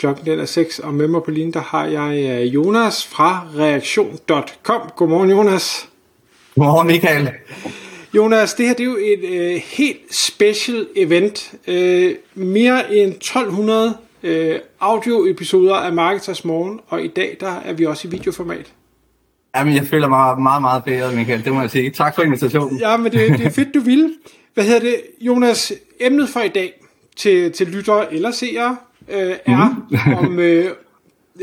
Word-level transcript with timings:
Klokken 0.00 0.26
den 0.26 0.40
er 0.40 0.44
6, 0.44 0.78
og 0.78 0.94
med 0.94 1.08
mig 1.08 1.22
på 1.22 1.30
linjen, 1.30 1.52
der 1.52 1.60
har 1.60 1.84
jeg 1.84 2.40
øh, 2.42 2.54
Jonas 2.54 3.06
fra 3.06 3.46
reaktion.com. 3.56 4.80
Godmorgen, 4.96 5.30
Jonas. 5.30 5.88
Godmorgen, 6.54 6.86
Michael. 6.86 7.30
Jonas, 8.16 8.54
det 8.54 8.66
her 8.66 8.74
det 8.74 8.80
er 8.80 8.90
jo 8.90 8.96
et 8.96 9.24
øh, 9.24 9.62
helt 9.64 10.14
special 10.14 10.86
event. 10.96 11.54
Øh, 11.66 12.14
mere 12.34 12.94
end 12.94 13.10
1200 13.14 13.96
øh, 14.22 14.58
audioepisoder 14.80 15.74
af 15.74 15.92
Marketers 15.92 16.44
Morgen, 16.44 16.80
og 16.88 17.04
i 17.04 17.08
dag 17.08 17.36
der 17.40 17.54
er 17.64 17.72
vi 17.72 17.86
også 17.86 18.08
i 18.08 18.10
videoformat. 18.10 18.72
Jamen, 19.56 19.74
jeg 19.74 19.86
føler 19.86 20.08
mig 20.08 20.40
meget, 20.40 20.62
meget 20.62 20.84
bedre, 20.84 21.14
Michael. 21.14 21.44
Det 21.44 21.52
må 21.52 21.60
jeg 21.60 21.70
sige. 21.70 21.90
Tak 21.90 22.14
for 22.14 22.22
invitationen. 22.22 22.78
Ja, 22.78 22.96
men 22.96 23.12
det, 23.12 23.38
det 23.38 23.46
er 23.46 23.50
fedt, 23.50 23.74
du 23.74 23.80
vil. 23.80 24.14
Hvad 24.54 24.64
hedder 24.64 24.80
det? 24.80 24.96
Jonas, 25.20 25.72
emnet 26.00 26.28
for 26.28 26.40
i 26.40 26.48
dag 26.48 26.72
til, 27.16 27.52
til 27.52 27.66
lyttere 27.66 28.14
eller 28.14 28.30
seere 28.30 28.76
øh, 29.10 29.36
er, 29.46 29.86
mm. 29.90 30.14
om 30.14 30.38
øh, 30.38 30.70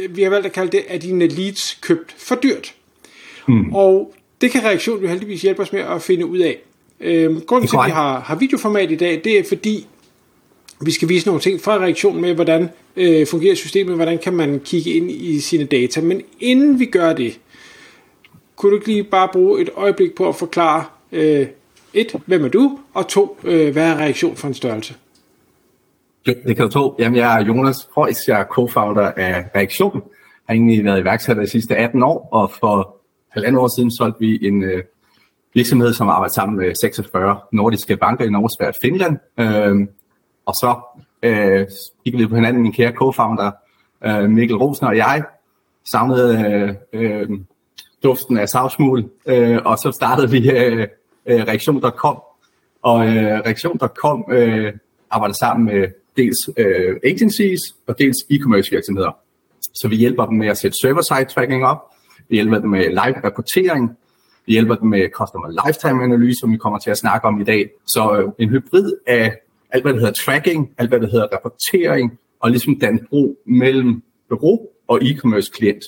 vi 0.10 0.24
har 0.24 0.30
valgt 0.30 0.46
at 0.46 0.52
kalde 0.52 0.72
det, 0.72 0.84
at 0.88 1.02
dine 1.02 1.28
leads 1.28 1.78
købt 1.82 2.16
for 2.18 2.36
dyrt. 2.36 2.74
Mm. 3.48 3.74
Og 3.74 4.14
det 4.42 4.52
kan 4.52 4.64
reaktion 4.64 5.02
jo 5.02 5.08
heldigvis 5.08 5.42
hjælpe 5.42 5.62
os 5.62 5.74
med 5.74 5.82
at 5.82 6.02
finde 6.02 6.26
ud 6.26 6.38
af. 6.38 6.58
Øh, 7.00 7.42
grunden 7.42 7.68
til, 7.70 7.78
at 7.78 7.86
vi 7.86 7.92
har, 7.92 8.20
har 8.20 8.36
videoformat 8.36 8.92
i 8.92 8.96
dag, 8.96 9.22
det 9.24 9.40
er 9.40 9.44
fordi, 9.48 9.88
vi 10.82 10.92
skal 10.92 11.10
vise 11.10 11.28
nogle 11.28 11.42
ting 11.42 11.62
fra 11.62 11.78
reaktion 11.78 12.22
med, 12.22 12.34
hvordan 12.34 12.70
øh, 12.96 13.28
fungerer 13.28 13.56
systemet, 13.56 13.96
hvordan 13.96 14.18
kan 14.18 14.34
man 14.34 14.62
kigge 14.66 14.94
ind 14.94 15.12
i 15.12 15.40
sine 15.40 15.64
data. 15.64 16.02
Men 16.02 16.22
inden 16.40 16.80
vi 16.80 16.86
gør 16.86 17.14
det, 17.14 17.40
kunne 18.56 18.70
du 18.70 18.76
ikke 18.76 18.88
lige 18.88 19.04
bare 19.04 19.30
bruge 19.34 19.62
et 19.62 19.70
øjeblik 19.76 20.16
på 20.16 20.30
at 20.30 20.36
forklare, 20.36 20.86
øh, 21.12 21.48
et, 21.94 22.16
hvem 22.26 22.46
er 22.46 22.48
du, 22.48 22.80
og 22.94 23.08
to, 23.08 23.38
øh, 23.44 23.74
hvad 23.74 23.84
er 23.84 23.96
reaktion 23.96 24.36
for 24.36 24.48
en 24.48 24.54
størrelse? 24.54 24.94
Det 26.28 26.56
kan 26.56 26.66
du 26.66 26.70
tro. 26.70 26.96
Jamen, 27.00 27.18
jeg 27.18 27.42
er 27.42 27.46
Jonas 27.46 27.90
Højs, 27.96 28.28
jeg 28.28 28.40
er 28.40 28.46
co-founder 28.46 29.14
af 29.18 29.46
Reaktion. 29.56 29.96
Jeg 29.96 30.02
har 30.48 30.54
egentlig 30.54 30.86
været 30.86 31.00
iværksætter 31.00 31.44
de 31.44 31.50
sidste 31.50 31.76
18 31.76 32.04
år, 32.04 32.30
og 32.32 32.52
for 32.60 32.98
halvandet 33.30 33.62
år 33.62 33.76
siden 33.78 33.92
solgte 33.98 34.20
vi 34.20 34.48
en 34.48 34.64
øh, 34.64 34.84
virksomhed, 35.54 35.94
som 35.94 36.10
arbejder 36.10 36.34
sammen 36.34 36.58
med 36.58 36.76
46 36.82 37.40
nordiske 37.52 37.98
banker 37.98 38.26
i 38.26 38.30
Norge, 38.30 38.50
Sverige 38.50 38.72
og 38.72 38.76
Finland. 38.82 39.18
Øh, 39.40 39.88
og 40.46 40.54
så 40.54 40.76
øh, 41.24 41.68
kiggede 42.04 42.24
vi 42.24 42.30
på 42.30 42.36
hinanden, 42.36 42.62
min 42.62 42.74
kære 42.74 42.92
co-founder 42.92 43.52
øh, 44.06 44.30
Mikkel 44.30 44.58
Rosner 44.58 44.90
og 44.90 44.98
jeg, 44.98 45.24
savnede 45.86 46.78
øh, 46.94 47.02
øh, 47.02 47.30
duften 48.04 48.38
af 48.38 48.50
savsmul, 48.50 49.10
øh, 49.26 49.60
og 49.66 49.78
så 49.78 49.92
startede 49.92 50.32
vi 50.32 50.52
øh, 50.52 50.88
øh, 51.26 51.42
reaktion.com. 51.44 52.22
Og 52.82 53.08
øh, 53.08 53.40
reaktion.com 53.40 54.26
øh, 54.32 54.74
arbejder 55.10 55.36
sammen 55.36 55.66
med 55.66 55.88
dels 56.18 56.38
øh, 56.58 56.96
agencies 57.04 57.62
og 57.88 58.00
dels 58.00 58.18
e-commerce 58.32 58.70
virksomheder. 58.72 59.18
Så 59.74 59.88
vi 59.88 59.96
hjælper 59.96 60.26
dem 60.26 60.38
med 60.38 60.48
at 60.48 60.58
sætte 60.58 60.78
server-side 60.82 61.34
tracking 61.34 61.66
op, 61.66 61.82
vi 62.30 62.36
hjælper 62.36 62.60
dem 62.60 62.70
med 62.70 62.90
live 62.90 63.24
rapportering, 63.26 63.90
vi 64.46 64.52
hjælper 64.52 64.76
dem 64.76 64.90
med 64.90 65.10
customer 65.14 65.66
lifetime 65.66 66.04
analyse, 66.04 66.40
som 66.40 66.52
vi 66.52 66.58
kommer 66.58 66.80
til 66.80 66.92
at 66.92 66.98
snakke 66.98 67.28
om 67.28 67.42
i 67.42 67.44
dag. 67.44 67.70
Så 67.88 68.18
øh, 68.18 68.32
en 68.40 68.50
hybrid 68.50 68.94
af 69.08 69.36
alt, 69.70 69.84
hvad 69.84 69.94
der 69.94 70.00
hedder 70.00 70.14
tracking, 70.26 70.74
alt, 70.78 70.90
hvad 70.90 71.00
der 71.00 71.08
hedder 71.08 71.28
rapportering, 71.34 72.20
og 72.40 72.50
ligesom 72.50 72.80
den 72.80 73.08
bro 73.10 73.38
mellem 73.46 74.04
bureau 74.30 74.68
og 74.88 75.00
e-commerce 75.02 75.52
klient. 75.52 75.84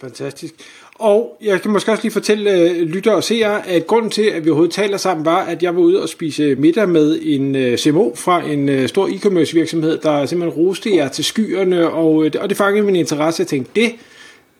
Fantastisk. 0.00 0.54
Og 0.98 1.36
jeg 1.42 1.62
kan 1.62 1.70
måske 1.70 1.90
også 1.90 2.02
lige 2.02 2.12
fortælle 2.12 2.70
uh, 2.70 2.76
lytter 2.76 3.12
og 3.12 3.24
seere, 3.24 3.68
at 3.68 3.86
grunden 3.86 4.10
til, 4.10 4.22
at 4.22 4.44
vi 4.44 4.50
overhovedet 4.50 4.74
taler 4.74 4.96
sammen, 4.96 5.26
var, 5.26 5.38
at 5.38 5.62
jeg 5.62 5.76
var 5.76 5.80
ude 5.80 6.02
og 6.02 6.08
spise 6.08 6.54
middag 6.54 6.88
med 6.88 7.18
en 7.22 7.56
øh, 7.56 7.78
CMO 7.78 8.14
fra 8.14 8.42
en 8.42 8.68
uh, 8.68 8.86
stor 8.86 9.08
e-commerce 9.08 9.54
virksomhed, 9.54 9.98
der 9.98 10.26
simpelthen 10.26 10.62
roste 10.62 10.96
jer 10.96 11.08
til 11.08 11.24
skyerne, 11.24 11.90
og, 11.90 12.14
uh, 12.14 12.26
og 12.40 12.48
det 12.48 12.56
fangede 12.56 12.86
min 12.86 12.96
interesse. 12.96 13.40
Jeg 13.40 13.46
tænkte, 13.46 13.80
det 13.80 13.94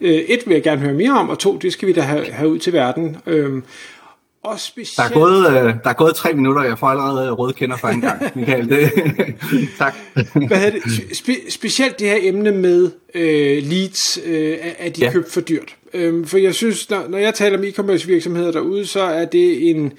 uh, 0.01 0.07
et 0.09 0.41
vil 0.47 0.55
jeg 0.55 0.63
gerne 0.63 0.81
høre 0.81 0.95
mere 0.95 1.13
om, 1.13 1.29
og 1.31 1.39
to, 1.39 1.57
det 1.57 1.73
skal 1.73 1.89
vi 1.89 1.93
da 1.93 2.01
have, 2.01 2.25
have 2.25 2.51
ud 2.51 2.59
til 2.59 2.73
verden. 2.73 3.17
Uh, 3.27 3.63
og 4.45 4.61
specielt... 4.61 4.97
der, 4.97 5.15
er 5.15 5.21
gået, 5.21 5.47
øh, 5.49 5.75
der 5.85 5.91
er 5.91 5.93
gået 5.93 6.15
tre 6.15 6.33
minutter, 6.33 6.63
jeg 6.63 6.79
får 6.79 6.87
allerede 6.87 7.31
røde 7.31 7.53
kender 7.53 7.77
for 7.77 7.89
en 7.89 8.01
gang, 8.01 8.23
Michael. 8.35 8.69
Det, 8.69 8.93
tak. 9.79 9.95
Hvad 10.49 10.73
det? 10.73 10.83
Spe- 11.13 11.51
specielt 11.51 11.99
det 11.99 12.09
her 12.09 12.19
emne 12.21 12.53
med 12.53 12.91
øh, 13.15 13.63
leads, 13.63 14.19
øh, 14.25 14.57
er 14.79 14.91
de 14.91 15.01
ja. 15.01 15.13
købt 15.13 15.33
for 15.33 15.41
dyrt. 15.41 15.77
Øhm, 15.95 16.25
for 16.25 16.39
jeg 16.39 16.55
synes, 16.55 16.91
når, 16.91 17.05
når 17.09 17.19
jeg 17.19 17.35
taler 17.35 17.59
om 17.59 17.65
e-commerce 17.65 18.07
virksomheder 18.07 18.53
derude, 18.53 18.87
så 18.87 19.01
er 19.01 19.25
det 19.25 19.71
en... 19.71 19.93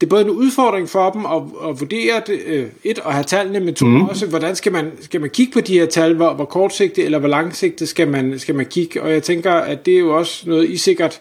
Det 0.00 0.06
er 0.06 0.10
både 0.10 0.24
en 0.24 0.30
udfordring 0.30 0.88
for 0.88 1.10
dem 1.10 1.26
at, 1.26 1.42
at 1.68 1.80
vurdere 1.80 2.22
det, 2.26 2.40
øh, 2.46 2.66
et, 2.84 2.98
og 2.98 3.12
have 3.12 3.24
tallene, 3.24 3.60
men 3.60 3.74
to, 3.74 3.86
mm. 3.86 4.02
også, 4.02 4.26
hvordan 4.26 4.56
skal 4.56 4.72
man, 4.72 4.92
skal 5.00 5.20
man 5.20 5.30
kigge 5.30 5.52
på 5.52 5.60
de 5.60 5.78
her 5.78 5.86
tal, 5.86 6.14
hvor, 6.14 6.34
hvor 6.34 6.44
kortsigtet 6.44 7.04
eller 7.04 7.18
hvor 7.18 7.28
langsigtet 7.28 7.88
skal 7.88 8.08
man, 8.08 8.38
skal 8.38 8.54
man 8.54 8.66
kigge, 8.66 9.02
og 9.02 9.12
jeg 9.12 9.22
tænker, 9.22 9.52
at 9.52 9.86
det 9.86 9.94
er 9.94 9.98
jo 9.98 10.16
også 10.16 10.48
noget, 10.48 10.70
I 10.70 10.76
sikkert 10.76 11.20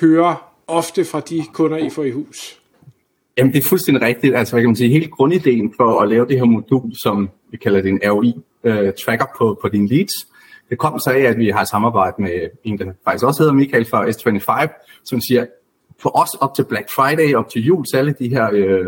hører 0.00 0.52
ofte 0.66 1.04
fra 1.04 1.20
de 1.20 1.44
kunder, 1.52 1.76
I 1.76 1.90
får 1.90 2.04
i 2.04 2.10
hus? 2.10 2.58
Jamen, 3.38 3.52
det 3.52 3.58
er 3.58 3.68
fuldstændig 3.68 4.02
rigtigt. 4.02 4.36
Altså, 4.36 4.54
hvad 4.54 4.62
kan 4.62 4.68
man 4.68 4.76
sige, 4.76 4.90
hele 4.90 5.06
grundideen 5.06 5.74
for 5.76 6.00
at 6.00 6.08
lave 6.08 6.26
det 6.26 6.38
her 6.38 6.44
modul, 6.44 6.96
som 7.02 7.28
vi 7.50 7.56
kalder 7.56 7.80
det 7.80 7.88
en 7.88 8.00
ROI-tracker 8.04 9.26
øh, 9.26 9.38
på, 9.38 9.58
på 9.62 9.68
dine 9.68 9.88
leads, 9.88 10.12
det 10.70 10.78
kom 10.78 10.98
så 10.98 11.10
af, 11.10 11.20
at 11.20 11.38
vi 11.38 11.48
har 11.50 11.64
samarbejdet 11.64 12.18
med 12.18 12.48
en, 12.64 12.78
der 12.78 12.92
faktisk 13.04 13.24
også 13.24 13.42
hedder 13.42 13.54
Michael 13.54 13.84
fra 13.84 14.06
S25, 14.06 14.68
som 15.04 15.20
siger, 15.20 15.46
for 16.02 16.18
os 16.18 16.34
op 16.40 16.54
til 16.54 16.64
Black 16.64 16.88
Friday, 16.96 17.34
op 17.34 17.48
til 17.50 17.62
jul, 17.62 17.86
så 17.86 17.96
alle 17.96 18.14
de 18.18 18.28
her 18.28 18.50
øh, 18.52 18.86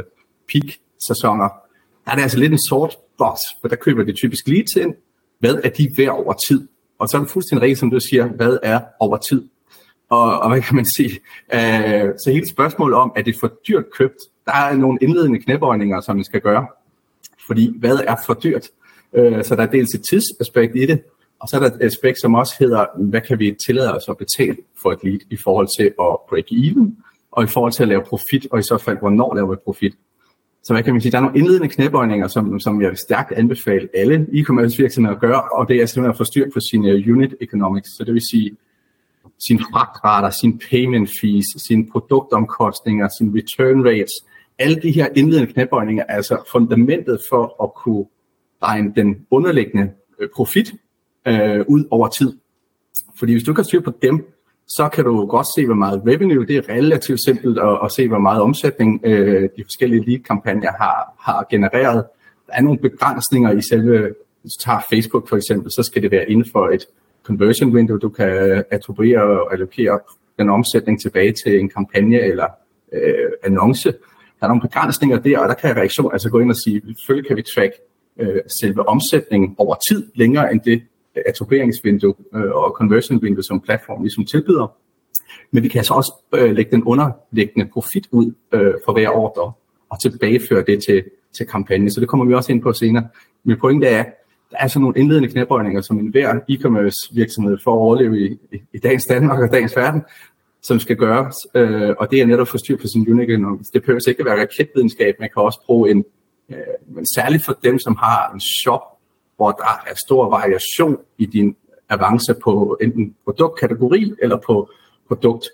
peak-sæsoner, 0.52 1.48
der 2.04 2.10
er 2.10 2.14
det 2.14 2.22
altså 2.22 2.38
lidt 2.38 2.52
en 2.52 2.58
sort 2.68 2.96
box, 3.18 3.38
for 3.60 3.68
der 3.68 3.76
køber 3.76 4.04
det 4.04 4.16
typisk 4.16 4.48
leads 4.48 4.76
ind. 4.76 4.94
Hvad 5.38 5.54
er 5.64 5.68
de 5.68 5.88
værd 5.96 6.08
over 6.08 6.34
tid? 6.48 6.68
Og 6.98 7.08
så 7.08 7.16
er 7.16 7.20
det 7.20 7.30
fuldstændig 7.30 7.62
rigtigt, 7.62 7.78
som 7.78 7.90
du 7.90 8.00
siger, 8.00 8.26
hvad 8.26 8.58
er 8.62 8.80
over 9.00 9.16
tid? 9.16 9.48
Og, 10.08 10.40
og 10.40 10.48
hvad 10.48 10.62
kan 10.62 10.76
man 10.76 10.84
sige? 10.84 11.20
Øh, 11.54 12.12
så 12.24 12.30
hele 12.32 12.48
spørgsmålet 12.48 12.96
om, 12.96 13.12
er 13.16 13.22
det 13.22 13.36
for 13.40 13.52
dyrt 13.68 13.84
købt? 13.98 14.16
Der 14.46 14.52
er 14.52 14.76
nogle 14.76 14.98
indledende 15.00 15.38
knæbøjninger, 15.38 16.00
som 16.00 16.16
man 16.16 16.24
skal 16.24 16.40
gøre. 16.40 16.66
Fordi 17.46 17.74
hvad 17.78 17.96
er 18.06 18.16
for 18.26 18.34
dyrt? 18.34 18.68
Øh, 19.12 19.44
så 19.44 19.56
der 19.56 19.62
er 19.62 19.66
dels 19.66 19.94
et 19.94 20.02
tidsaspekt 20.10 20.76
i 20.76 20.86
det, 20.86 21.02
og 21.40 21.48
så 21.48 21.56
er 21.56 21.60
der 21.60 21.66
et 21.66 21.82
aspekt, 21.82 22.20
som 22.20 22.34
også 22.34 22.54
hedder, 22.58 22.86
hvad 22.98 23.20
kan 23.20 23.38
vi 23.38 23.56
tillade 23.66 23.94
os 23.94 24.08
at 24.08 24.16
betale 24.16 24.56
for 24.82 24.92
et 24.92 24.98
lead 25.04 25.18
i 25.30 25.36
forhold 25.36 25.68
til 25.78 25.84
at 25.84 26.16
break 26.28 26.44
even, 26.52 26.96
og 27.32 27.44
i 27.44 27.46
forhold 27.46 27.72
til 27.72 27.82
at 27.82 27.88
lave 27.88 28.02
profit, 28.02 28.46
og 28.50 28.58
i 28.58 28.62
så 28.62 28.78
fald, 28.78 28.98
hvornår 28.98 29.34
laver 29.34 29.50
vi 29.50 29.56
profit. 29.64 29.94
Så 30.62 30.72
hvad 30.72 30.82
kan 30.82 30.94
man 30.94 31.00
sige, 31.00 31.12
der 31.12 31.18
er 31.18 31.22
nogle 31.22 31.38
indledende 31.38 31.68
knæbøjninger, 31.68 32.28
som, 32.28 32.60
som 32.60 32.82
jeg 32.82 32.90
vil 32.90 32.98
stærkt 32.98 33.32
anbefale 33.32 33.88
alle 33.94 34.26
e-commerce 34.32 34.76
virksomheder 34.78 35.14
at 35.14 35.20
gøre, 35.20 35.42
og 35.42 35.68
det 35.68 35.82
er 35.82 35.86
simpelthen 35.86 36.10
at 36.10 36.16
få 36.16 36.24
styr 36.24 36.50
på 36.54 36.60
sine 36.70 37.12
unit 37.12 37.34
economics. 37.40 37.88
Så 37.96 38.04
det 38.04 38.14
vil 38.14 38.22
sige, 38.30 38.56
sin 39.48 39.58
fragtrater, 39.58 40.30
sin 40.30 40.60
payment 40.70 41.10
fees, 41.20 41.44
sine 41.68 41.86
produktomkostninger, 41.92 43.08
sin 43.18 43.34
return 43.36 43.86
rates. 43.86 44.12
Alle 44.58 44.76
de 44.82 44.90
her 44.90 45.08
indledende 45.16 45.52
knæbøjninger 45.52 46.04
er 46.08 46.16
altså 46.16 46.42
fundamentet 46.52 47.20
for 47.30 47.64
at 47.64 47.74
kunne 47.74 48.06
regne 48.62 48.92
den 48.96 49.26
underliggende 49.30 49.90
øh, 50.20 50.28
profit 50.36 50.74
øh, 51.28 51.64
ud 51.68 51.84
over 51.90 52.08
tid. 52.08 52.32
Fordi 53.18 53.32
hvis 53.32 53.44
du 53.44 53.54
kan 53.54 53.64
styre 53.64 53.82
på 53.82 53.92
dem, 54.02 54.26
så 54.68 54.88
kan 54.92 55.04
du 55.04 55.26
godt 55.26 55.46
se, 55.56 55.66
hvor 55.66 55.74
meget 55.74 56.02
revenue, 56.06 56.46
det 56.46 56.56
er 56.56 56.68
relativt 56.68 57.24
simpelt 57.24 57.58
at, 57.58 57.78
at 57.84 57.92
se, 57.92 58.08
hvor 58.08 58.18
meget 58.18 58.42
omsætning 58.42 59.00
øh, 59.04 59.42
de 59.56 59.64
forskellige 59.64 60.04
lead-kampagner 60.10 60.72
har, 60.72 61.14
har 61.20 61.46
genereret. 61.50 62.04
Der 62.46 62.52
er 62.52 62.62
nogle 62.62 62.78
begrænsninger 62.78 63.52
i 63.52 63.60
selve, 63.70 64.14
hvis 64.42 64.52
du 64.52 64.64
tager 64.64 64.80
Facebook 64.90 65.28
for 65.28 65.36
eksempel, 65.36 65.72
så 65.72 65.82
skal 65.82 66.02
det 66.02 66.10
være 66.10 66.30
inden 66.30 66.46
for 66.52 66.68
et 66.68 66.86
conversion 67.22 67.74
window, 67.74 67.96
du 67.96 68.08
kan 68.08 68.64
attribuere 68.70 69.22
og 69.22 69.52
allokere 69.52 70.00
den 70.38 70.50
omsætning 70.50 71.00
tilbage 71.02 71.34
til 71.44 71.60
en 71.60 71.68
kampagne 71.68 72.20
eller 72.20 72.46
øh, 72.92 73.30
annonce. 73.44 73.92
Der 74.40 74.44
er 74.44 74.48
nogle 74.48 74.62
begrænsninger 74.62 75.18
der, 75.18 75.38
og 75.38 75.48
der 75.48 75.54
kan 75.54 75.76
reaktion 75.76 76.12
altså 76.12 76.30
gå 76.30 76.38
ind 76.38 76.50
og 76.50 76.56
sige, 76.64 76.80
selvfølgelig 76.80 77.28
kan 77.28 77.36
vi 77.36 77.42
track 77.42 77.72
øh, 78.18 78.40
selve 78.60 78.88
omsætningen 78.88 79.54
over 79.58 79.76
tid 79.90 80.06
længere 80.14 80.52
end 80.52 80.60
det 80.60 80.82
attribueringsvindue 81.26 82.14
øh, 82.34 82.50
og 82.50 82.74
conversion 82.76 83.22
vindue, 83.22 83.44
som 83.44 83.60
platformen 83.60 84.02
ligesom 84.04 84.24
tilbyder. 84.24 84.76
Men 85.50 85.62
vi 85.62 85.68
kan 85.68 85.78
altså 85.78 85.94
også 85.94 86.12
øh, 86.34 86.50
lægge 86.56 86.70
den 86.70 86.84
underliggende 86.84 87.70
profit 87.72 88.08
ud 88.10 88.32
øh, 88.52 88.74
for 88.84 88.92
hver 88.92 89.08
ordre 89.08 89.52
og 89.90 90.00
tilbageføre 90.00 90.64
det 90.66 90.82
til, 90.84 91.04
til 91.36 91.46
kampagnen. 91.46 91.90
Så 91.90 92.00
det 92.00 92.08
kommer 92.08 92.26
vi 92.26 92.34
også 92.34 92.52
ind 92.52 92.62
på 92.62 92.72
senere. 92.72 93.08
Min 93.44 93.58
pointe 93.60 93.86
er, 93.86 94.04
der 94.50 94.56
er 94.60 94.68
sådan 94.68 94.82
nogle 94.82 94.98
indledende 94.98 95.28
knæbøjninger, 95.28 95.80
som 95.80 95.98
enhver 95.98 96.34
e-commerce 96.50 97.14
virksomhed 97.14 97.58
for 97.64 97.72
at 97.72 97.78
overleve 97.78 98.20
i, 98.20 98.38
i, 98.52 98.60
i 98.72 98.78
dagens 98.78 99.06
Danmark 99.06 99.42
og 99.42 99.52
dagens 99.52 99.76
verden, 99.76 100.02
som 100.62 100.78
skal 100.78 100.96
gøres, 100.96 101.36
øh, 101.54 101.94
og 101.98 102.10
det 102.10 102.20
er 102.20 102.26
netop 102.26 102.48
for 102.48 102.58
styr 102.58 102.76
på 102.76 102.86
sin 102.86 103.12
unit 103.12 103.30
economics. 103.30 103.68
Det 103.70 103.82
behøver 103.82 104.08
ikke 104.08 104.20
at 104.20 104.26
være 104.26 104.40
raketvidenskab, 104.40 105.14
man 105.20 105.28
kan 105.34 105.42
også 105.42 105.60
bruge 105.66 105.90
en, 105.90 106.04
øh, 106.50 106.56
men 106.94 107.06
særligt 107.14 107.44
for 107.44 107.58
dem, 107.64 107.78
som 107.78 107.96
har 107.96 108.32
en 108.34 108.40
shop, 108.40 108.82
hvor 109.38 109.50
der 109.50 109.82
er 109.90 109.94
stor 109.94 110.30
variation 110.30 110.96
i 111.18 111.26
din 111.26 111.56
avance 111.88 112.34
på 112.44 112.78
enten 112.80 113.14
produktkategori 113.24 114.14
eller 114.22 114.36
på 114.46 114.70
produkt. 115.08 115.44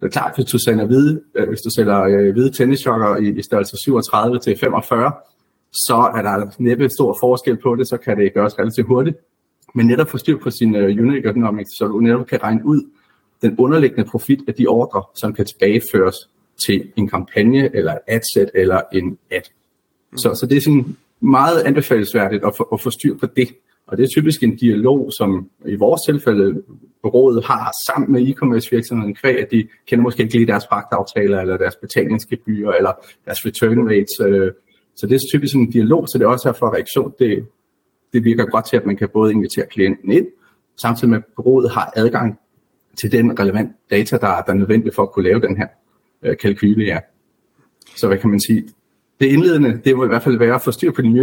Det 0.00 0.06
er 0.06 0.10
klart, 0.10 0.32
hvis 0.34 0.46
du 0.46 0.58
sælger 0.58 0.86
hvide, 0.86 1.20
øh, 1.34 1.48
hvis 1.48 1.60
du 1.60 1.70
sælger 1.76 2.02
øh, 2.02 2.32
hvide 2.32 2.50
tennissokker 2.52 3.16
i, 3.16 3.38
i 3.38 3.42
størrelse 3.42 3.76
37 3.84 4.38
til 4.38 4.58
45, 4.60 5.12
så 5.72 6.12
er 6.16 6.22
der 6.22 6.46
næppe 6.58 6.88
stor 6.88 7.16
forskel 7.20 7.56
på 7.56 7.76
det, 7.76 7.88
så 7.88 7.96
kan 7.96 8.18
det 8.18 8.34
gøres 8.34 8.58
relativt 8.58 8.86
hurtigt. 8.86 9.16
Men 9.74 9.86
netop 9.86 10.08
få 10.08 10.18
styr 10.18 10.38
på 10.38 10.50
sin 10.50 10.74
uh, 10.74 10.82
unit 10.82 11.26
economics, 11.26 11.70
så 11.78 11.86
du 11.86 12.00
netop 12.00 12.26
kan 12.26 12.42
regne 12.42 12.64
ud 12.64 12.82
den 13.42 13.56
underliggende 13.58 14.10
profit 14.10 14.38
af 14.48 14.54
de 14.54 14.66
ordre, 14.66 15.02
som 15.14 15.32
kan 15.32 15.46
tilbageføres 15.46 16.16
til 16.66 16.92
en 16.96 17.08
kampagne, 17.08 17.76
eller 17.76 17.92
et 17.92 18.00
adset, 18.06 18.50
eller 18.54 18.80
en 18.92 19.18
ad. 19.30 19.42
Så, 20.16 20.34
så 20.34 20.46
det 20.46 20.56
er 20.56 20.60
sådan 20.60 20.96
meget 21.20 21.62
anbefalesværdigt 21.62 22.44
at 22.44 22.56
få, 22.56 22.62
at 22.62 22.80
få 22.80 22.90
styr 22.90 23.16
på 23.16 23.26
det. 23.26 23.48
Og 23.86 23.96
det 23.96 24.04
er 24.04 24.08
typisk 24.08 24.42
en 24.42 24.56
dialog, 24.56 25.10
som 25.18 25.48
i 25.66 25.74
vores 25.74 26.00
tilfælde 26.06 26.62
rådet 27.04 27.44
har 27.44 27.72
sammen 27.86 28.12
med 28.12 28.28
e-commerce 28.28 28.68
virksomheden, 28.70 29.14
kvæg 29.14 29.38
at 29.38 29.50
de 29.50 29.68
kender 29.86 30.02
måske 30.02 30.22
ikke 30.22 30.34
lige 30.34 30.46
deres 30.46 30.64
fragtaftaler, 30.68 31.40
eller 31.40 31.56
deres 31.56 31.76
betalingsgebyr, 31.76 32.70
eller 32.70 32.92
deres 33.24 33.46
return 33.46 33.88
rates. 33.88 34.20
Øh, 34.26 34.52
så 34.96 35.06
det 35.06 35.14
er 35.14 35.18
typisk 35.32 35.54
en 35.54 35.70
dialog, 35.70 36.08
så 36.08 36.18
det 36.18 36.24
er 36.24 36.28
også 36.28 36.48
her 36.48 36.52
for 36.52 36.74
reaktion. 36.74 37.14
Det, 37.18 37.46
det 38.12 38.24
virker 38.24 38.44
godt 38.44 38.66
til, 38.66 38.76
at 38.76 38.86
man 38.86 38.96
kan 38.96 39.08
både 39.12 39.32
invitere 39.32 39.66
klienten 39.66 40.12
ind, 40.12 40.26
samtidig 40.82 41.10
med 41.10 41.18
at 41.18 41.46
rådet 41.46 41.70
har 41.70 41.92
adgang 41.96 42.38
til 43.00 43.12
den 43.12 43.40
relevant 43.40 43.72
data, 43.90 44.16
der, 44.16 44.42
der 44.42 44.52
er 44.52 44.54
nødvendig 44.54 44.94
for 44.94 45.02
at 45.02 45.12
kunne 45.12 45.24
lave 45.24 45.40
den 45.40 45.56
her 45.56 45.66
øh, 46.22 46.36
kalkyle. 46.36 46.84
Ja. 46.84 46.98
Så 47.96 48.06
hvad 48.06 48.18
kan 48.18 48.30
man 48.30 48.40
sige? 48.40 48.64
Det 49.20 49.26
indledende, 49.26 49.80
det 49.84 49.96
må 49.96 50.04
i 50.04 50.08
hvert 50.08 50.22
fald 50.22 50.38
være 50.38 50.54
at 50.54 50.62
få 50.62 50.70
styr 50.70 50.92
på 50.92 51.02
din 51.02 51.18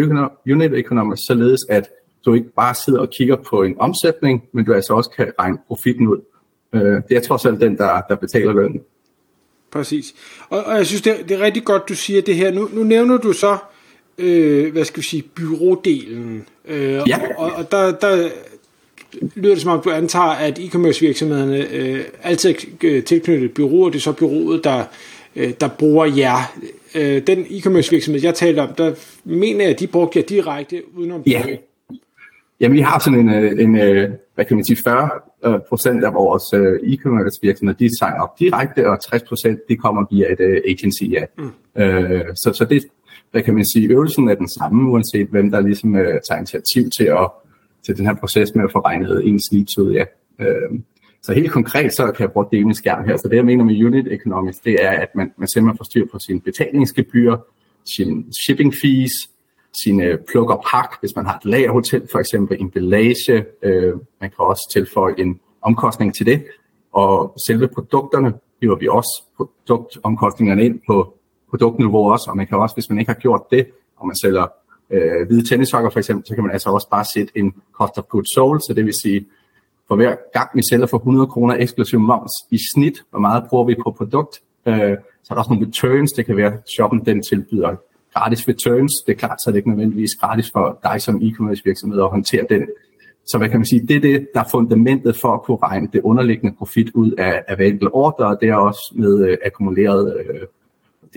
unit 0.51 0.73
economics, 0.73 1.21
således 1.27 1.61
at 1.69 1.89
du 2.25 2.33
ikke 2.33 2.49
bare 2.55 2.75
sidder 2.85 2.99
og 2.99 3.09
kigger 3.09 3.35
på 3.35 3.63
en 3.63 3.75
omsætning, 3.79 4.43
men 4.53 4.65
du 4.65 4.73
altså 4.73 4.93
også 4.93 5.09
kan 5.09 5.31
regne 5.39 5.57
profitten 5.67 6.07
ud. 6.07 6.17
Øh, 6.73 6.81
det 6.81 7.17
er 7.17 7.21
trods 7.21 7.45
alt 7.45 7.61
den, 7.61 7.77
der, 7.77 8.01
der 8.09 8.15
betaler 8.15 8.53
lønnen. 8.53 8.81
Præcis. 9.71 10.13
Og, 10.49 10.63
og 10.63 10.77
jeg 10.77 10.85
synes, 10.85 11.01
det 11.01 11.19
er, 11.19 11.23
det 11.23 11.39
er 11.39 11.41
rigtig 11.41 11.63
godt, 11.63 11.89
du 11.89 11.95
siger 11.95 12.21
det 12.21 12.35
her. 12.35 12.51
Nu, 12.51 12.69
nu 12.73 12.83
nævner 12.83 13.17
du 13.17 13.33
så, 13.33 13.57
øh, 14.17 14.71
hvad 14.71 14.85
skal 14.85 15.01
vi 15.01 15.05
sige, 15.05 15.23
byrådelen. 15.35 16.45
Øh, 16.67 17.01
ja. 17.07 17.19
Og, 17.37 17.51
og 17.51 17.71
der, 17.71 17.91
der 17.91 18.29
lyder 19.35 19.53
det 19.53 19.61
som 19.61 19.71
om, 19.71 19.81
du 19.81 19.91
antager, 19.91 20.25
at 20.25 20.59
e-commerce 20.59 20.99
virksomhederne 21.01 21.67
øh, 21.71 22.03
altid 22.23 22.55
er 22.83 23.01
tilknyttet 23.01 23.53
byråer. 23.53 23.89
Det 23.89 23.97
er 23.97 24.01
så 24.01 24.11
byrådet, 24.11 24.63
der, 24.63 24.83
øh, 25.35 25.53
der 25.61 25.67
bruger 25.67 26.05
jer. 26.05 26.57
Øh, 26.95 27.27
den 27.27 27.45
e-commerce 27.45 27.91
virksomhed, 27.91 28.21
jeg 28.23 28.35
talte 28.35 28.59
om, 28.59 28.73
der 28.73 28.93
mener 29.23 29.63
jeg, 29.63 29.73
at 29.73 29.79
de 29.79 29.87
brugte 29.87 30.19
jer 30.19 30.25
direkte 30.25 30.83
udenom 30.95 31.23
ja. 31.27 31.43
Jamen, 32.59 32.75
vi 32.75 32.81
har 32.81 32.99
sådan 32.99 33.19
en, 33.19 33.29
øh, 33.29 33.63
en, 33.63 33.75
øh, 33.75 34.09
hvad 34.35 34.45
kan 34.45 34.57
man 34.57 34.65
sige, 34.65 34.77
40 34.83 35.09
øh, 35.45 35.59
procent 35.69 36.03
af 36.03 36.13
vores 36.13 36.43
e-commerce 36.83 37.39
virksomheder, 37.41 37.77
de 37.77 37.89
signer 37.99 38.21
op 38.21 38.39
direkte, 38.39 38.89
og 38.89 38.97
60 39.03 39.23
procent, 39.23 39.59
de 39.69 39.75
kommer 39.75 40.05
via 40.11 40.31
et 40.31 40.61
agency, 40.67 41.03
ja. 41.03 41.25
Mm. 41.37 41.51
Så, 42.35 42.51
så 42.53 42.65
det, 42.69 42.83
hvad 43.31 43.41
kan 43.41 43.53
man 43.53 43.65
sige, 43.65 43.89
øvelsen 43.89 44.29
er 44.29 44.35
den 44.35 44.49
samme, 44.59 44.91
uanset 44.91 45.27
hvem 45.27 45.51
der 45.51 45.59
ligesom 45.59 45.93
tager 45.93 46.37
initiativ 46.37 46.89
til 46.97 47.03
at 47.03 47.29
til 47.85 47.97
den 47.97 48.05
her 48.05 48.15
proces 48.15 48.55
med 48.55 48.63
at 48.63 48.71
få 48.71 48.79
regnet 48.79 49.27
ens 49.27 49.43
leads 49.51 49.77
ud, 49.77 49.91
ja. 49.93 50.03
Så 51.27 51.33
helt 51.33 51.51
konkret, 51.51 51.93
så 51.93 52.11
kan 52.11 52.23
jeg 52.23 52.31
bruge 52.31 52.47
det 52.51 52.77
skærm 52.77 53.05
her. 53.05 53.17
Så 53.17 53.27
det, 53.27 53.35
jeg 53.35 53.45
mener 53.45 53.63
med 53.63 53.85
unit 53.85 54.07
economics, 54.07 54.57
det 54.57 54.75
er, 54.85 54.89
at 54.89 55.07
man, 55.15 55.31
man 55.37 55.47
simpelthen 55.47 55.77
får 55.77 55.83
styr 55.83 56.05
på 56.11 56.19
sine 56.19 56.41
betalingsgebyr, 56.41 57.35
sine 57.95 58.23
shipping 58.45 58.73
fees, 58.81 59.11
sine 59.83 60.17
pluk 60.31 60.49
og 60.49 60.63
pak, 60.71 60.89
hvis 60.99 61.15
man 61.15 61.25
har 61.25 61.37
et 61.37 61.45
lagerhotel, 61.45 62.07
for 62.11 62.19
eksempel 62.19 62.61
emballage. 62.61 63.45
Øh, 63.63 63.93
man 64.21 64.29
kan 64.29 64.39
også 64.39 64.69
tilføje 64.73 65.13
en 65.17 65.39
omkostning 65.61 66.15
til 66.15 66.25
det. 66.25 66.43
Og 66.93 67.33
selve 67.47 67.67
produkterne 67.67 68.33
hiver 68.61 68.75
vi 68.75 68.87
også 68.87 69.23
produktomkostningerne 69.37 70.65
ind 70.65 70.79
på 70.87 71.13
produktniveau 71.49 72.11
også, 72.11 72.29
og 72.29 72.37
man 72.37 72.47
kan 72.47 72.57
også, 72.57 72.75
hvis 72.75 72.89
man 72.89 72.99
ikke 72.99 73.11
har 73.11 73.19
gjort 73.19 73.41
det, 73.51 73.67
og 73.97 74.07
man 74.07 74.15
sælger 74.15 74.47
øh, 74.89 75.27
hvide 75.27 75.49
tennissokker 75.49 75.89
for 75.89 75.99
eksempel, 75.99 76.27
så 76.27 76.35
kan 76.35 76.43
man 76.43 76.53
altså 76.53 76.69
også 76.69 76.89
bare 76.89 77.05
sætte 77.15 77.31
en 77.35 77.53
cost 77.73 77.97
of 77.97 78.03
goods 78.03 78.35
sold, 78.35 78.59
så 78.61 78.73
det 78.73 78.85
vil 78.85 78.93
sige, 79.03 79.25
for 79.87 79.95
hver 79.95 80.15
gang 80.33 80.49
vi 80.53 80.61
sælger 80.69 80.85
for 80.85 80.97
100 80.97 81.27
kroner 81.27 81.55
eksklusiv 81.59 81.99
moms 81.99 82.31
i 82.51 82.59
snit, 82.73 83.03
hvor 83.09 83.19
meget 83.19 83.43
bruger 83.49 83.65
vi 83.65 83.75
på 83.83 83.91
produkt, 83.97 84.41
øh, 84.65 84.97
så 85.23 85.27
er 85.29 85.33
der 85.33 85.37
også 85.37 85.53
nogle 85.53 85.67
returns, 85.67 86.11
det 86.11 86.25
kan 86.25 86.37
være, 86.37 86.53
at 86.53 86.59
shoppen 86.75 87.05
den 87.05 87.23
tilbyder 87.23 87.75
gratis 88.13 88.47
returns. 88.47 88.91
Det 89.07 89.13
er 89.13 89.17
klart, 89.17 89.41
så 89.41 89.49
er 89.49 89.51
det 89.51 89.57
ikke 89.57 89.69
nødvendigvis 89.69 90.15
gratis 90.21 90.51
for 90.53 90.79
dig 90.83 91.01
som 91.01 91.21
e-commerce 91.21 91.61
virksomhed 91.65 92.01
at 92.01 92.09
håndtere 92.09 92.45
den. 92.49 92.67
Så 93.25 93.37
hvad 93.37 93.49
kan 93.49 93.59
man 93.59 93.65
sige, 93.65 93.87
det 93.87 93.95
er 93.95 93.99
det, 93.99 94.27
der 94.33 94.39
er 94.39 94.47
fundamentet 94.51 95.15
for 95.15 95.33
at 95.33 95.41
kunne 95.41 95.57
regne 95.63 95.89
det 95.93 96.01
underliggende 96.01 96.55
profit 96.57 96.89
ud 96.93 97.11
af, 97.11 97.43
af 97.47 97.55
hver 97.55 97.65
enkelt 97.65 97.89
ordre, 97.93 98.25
og 98.25 98.37
det 98.41 98.49
er 98.49 98.55
også 98.55 98.93
med 98.95 99.27
øh, 99.27 99.37
akkumuleret 99.45 100.17
øh, 100.19 100.41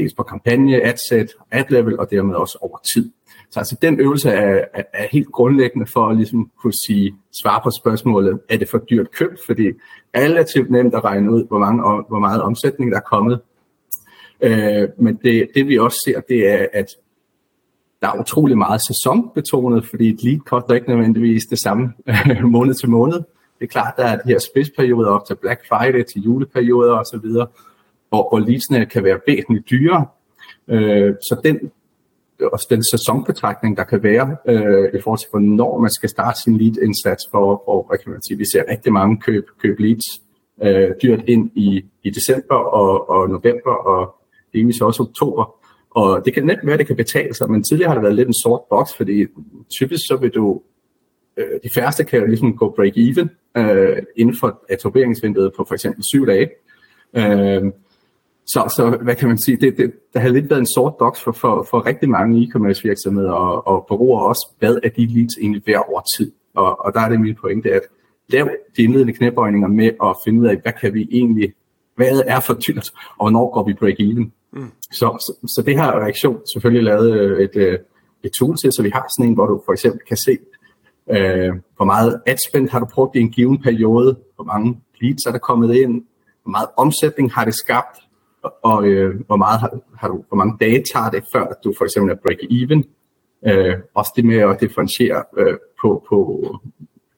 dels 0.00 0.14
på 0.14 0.22
kampagne, 0.22 0.82
adset, 0.82 1.30
ad-level, 1.50 2.00
og 2.00 2.10
dermed 2.10 2.34
også 2.34 2.58
over 2.60 2.78
tid. 2.94 3.10
Så 3.50 3.60
altså 3.60 3.76
den 3.82 4.00
øvelse 4.00 4.30
er, 4.30 4.64
er, 4.74 4.82
er 4.94 5.06
helt 5.12 5.32
grundlæggende 5.32 5.86
for 5.86 6.06
at 6.06 6.16
ligesom 6.16 6.50
kunne 6.62 6.72
sige, 6.86 7.14
svare 7.42 7.60
på 7.64 7.70
spørgsmålet, 7.70 8.40
er 8.48 8.56
det 8.56 8.68
for 8.68 8.78
dyrt 8.78 9.10
købt? 9.10 9.40
Fordi 9.46 9.66
alle 9.66 9.76
er 10.12 10.22
relativt 10.30 10.70
nemt 10.70 10.94
at 10.94 11.04
regne 11.04 11.30
ud, 11.30 11.46
hvor, 11.48 11.58
mange, 11.58 11.82
hvor 12.08 12.18
meget 12.18 12.42
omsætning 12.42 12.90
der 12.90 12.96
er 12.96 13.00
kommet 13.00 13.40
Øh, 14.42 14.88
men 14.98 15.18
det, 15.24 15.48
det 15.54 15.68
vi 15.68 15.78
også 15.78 15.98
ser, 16.04 16.20
det 16.20 16.48
er, 16.48 16.66
at 16.72 16.86
der 18.02 18.08
er 18.08 18.20
utrolig 18.20 18.58
meget 18.58 18.80
sæsonbetonet, 18.88 19.86
fordi 19.86 20.08
et 20.08 20.22
lead 20.22 20.38
koster 20.38 20.74
ikke 20.74 20.88
nødvendigvis 20.88 21.42
det 21.50 21.58
samme 21.58 21.92
øh, 22.08 22.44
måned 22.44 22.74
til 22.74 22.88
måned. 22.90 23.16
Det 23.58 23.66
er 23.66 23.66
klart, 23.66 23.94
der 23.96 24.04
er 24.04 24.16
de 24.16 24.28
her 24.28 24.38
spidsperioder 24.38 25.10
op 25.10 25.26
til 25.26 25.36
Black 25.36 25.60
Friday, 25.68 26.04
til 26.12 26.22
juleperioder 26.22 26.92
osv., 26.92 27.30
hvor, 28.10 28.28
hvor 28.30 28.38
leadsene 28.38 28.86
kan 28.86 29.04
være 29.04 29.20
væsentligt 29.26 29.70
dyrere. 29.70 30.06
Øh, 30.68 31.14
så 31.14 31.40
den, 31.44 31.70
også 32.52 32.66
den 32.70 32.82
sæsonbetragtning, 32.92 33.76
der 33.76 33.84
kan 33.84 34.02
være 34.02 34.36
øh, 34.48 34.88
i 34.94 35.00
forhold 35.02 35.18
til, 35.18 35.28
hvornår 35.30 35.78
man 35.78 35.90
skal 35.90 36.08
starte 36.08 36.42
sin 36.42 36.56
lead-indsats 36.56 37.24
for, 37.30 37.62
for 37.64 37.86
hvad 37.88 37.98
kan 37.98 38.12
man 38.12 38.22
sige, 38.22 38.38
vi 38.38 38.44
ser 38.52 38.64
rigtig 38.70 38.92
mange 38.92 39.20
køb, 39.20 39.44
køb 39.62 39.78
leads 39.78 40.06
øh, 40.62 40.90
dyrt 41.02 41.20
ind 41.26 41.50
i, 41.54 41.84
i 42.02 42.10
december 42.10 42.54
og, 42.54 43.10
og 43.10 43.28
november 43.28 43.74
og 43.90 44.14
delvis 44.52 44.80
også 44.80 45.02
oktober. 45.02 45.54
Og 45.90 46.24
det 46.24 46.34
kan 46.34 46.44
nemt 46.44 46.66
være, 46.66 46.72
at 46.72 46.78
det 46.78 46.86
kan 46.86 46.96
betale 46.96 47.34
sig, 47.34 47.50
men 47.50 47.62
tidligere 47.62 47.88
har 47.88 47.94
det 47.94 48.02
været 48.02 48.14
lidt 48.14 48.28
en 48.28 48.42
sort 48.42 48.60
boks, 48.70 48.96
fordi 48.96 49.26
typisk 49.78 50.02
så 50.08 50.16
vil 50.20 50.30
du, 50.30 50.62
øh, 51.36 51.60
de 51.64 51.70
færreste 51.74 52.04
kan 52.04 52.20
jo 52.20 52.26
ligesom 52.26 52.56
gå 52.56 52.76
break-even 52.78 53.28
øh, 53.56 53.96
inden 54.16 54.36
for 54.40 54.64
etableringsvinduet 54.70 55.52
på 55.56 55.64
for 55.68 55.74
eksempel 55.74 56.04
syv 56.04 56.26
dage. 56.26 56.50
Øh, 57.16 57.72
så, 58.52 58.72
så 58.76 58.98
hvad 59.02 59.16
kan 59.16 59.28
man 59.28 59.38
sige, 59.38 59.56
det, 59.56 59.76
det, 59.76 59.92
der 60.14 60.20
har 60.20 60.28
lidt 60.28 60.50
været 60.50 60.60
en 60.60 60.74
sort 60.74 60.94
boks 60.98 61.22
for, 61.22 61.32
for, 61.32 61.66
for 61.70 61.86
rigtig 61.86 62.10
mange 62.10 62.42
e-commerce 62.42 62.82
virksomheder 62.82 63.32
og, 63.32 63.66
og 63.66 63.86
bureauer 63.88 64.20
også, 64.20 64.48
hvad 64.58 64.78
er 64.82 64.88
de 64.88 65.06
leads 65.06 65.36
egentlig 65.40 65.62
værd 65.66 65.84
over 65.88 66.00
tid? 66.18 66.32
Og, 66.54 66.84
og 66.84 66.94
der 66.94 67.00
er 67.00 67.08
det 67.08 67.20
min 67.20 67.36
pointe, 67.40 67.72
at 67.72 67.82
lav 68.28 68.48
de 68.76 68.82
indledende 68.82 69.12
knæbøjninger 69.12 69.68
med 69.68 69.90
at 70.02 70.16
finde 70.24 70.40
ud 70.40 70.46
af, 70.46 70.56
hvad 70.56 70.72
kan 70.80 70.94
vi 70.94 71.08
egentlig, 71.10 71.52
hvad 71.96 72.22
er 72.26 72.40
for 72.40 72.54
dyrt, 72.54 72.90
og 73.18 73.24
hvornår 73.24 73.52
går 73.54 73.64
vi 73.66 73.72
break-even? 73.72 74.32
Mm. 74.52 74.70
Så, 74.92 75.06
så, 75.20 75.48
så 75.54 75.62
det 75.66 75.76
har 75.76 76.00
reaktion 76.00 76.40
selvfølgelig 76.52 76.84
lavet 76.84 77.20
øh, 77.20 77.40
et, 77.40 77.56
øh, 77.56 77.78
et 78.22 78.32
tool 78.38 78.56
til, 78.56 78.72
så 78.72 78.82
vi 78.82 78.90
har 78.90 79.06
sådan 79.16 79.30
en, 79.30 79.34
hvor 79.34 79.46
du 79.46 79.62
for 79.64 79.72
eksempel 79.72 80.00
kan 80.08 80.16
se, 80.16 80.38
øh, 81.10 81.52
hvor 81.76 81.84
meget 81.84 82.20
adspend 82.26 82.68
har 82.68 82.78
du 82.78 82.86
brugt 82.94 83.16
i 83.16 83.20
en 83.20 83.30
given 83.30 83.62
periode, 83.62 84.16
hvor 84.34 84.44
mange 84.44 84.80
leads 85.00 85.26
er 85.26 85.32
der 85.32 85.38
kommet 85.38 85.74
ind, 85.74 86.04
hvor 86.42 86.50
meget 86.50 86.68
omsætning 86.76 87.32
har 87.32 87.44
det 87.44 87.54
skabt, 87.54 87.98
og 88.42 88.86
øh, 88.86 89.20
hvor, 89.26 89.36
meget 89.36 89.60
har, 89.60 89.78
har 89.96 90.08
du, 90.08 90.24
hvor 90.28 90.36
mange 90.36 90.56
dage 90.60 90.84
tager 90.92 91.10
det, 91.10 91.24
før 91.34 91.46
du 91.64 91.74
for 91.78 91.84
eksempel 91.84 92.12
er 92.12 92.16
break-even. 92.16 92.82
Øh, 93.46 93.74
også 93.94 94.12
det 94.16 94.24
med 94.24 94.36
at 94.36 94.60
differentiere 94.60 95.24
øh, 95.38 95.56
på, 95.82 96.04
på 96.08 96.46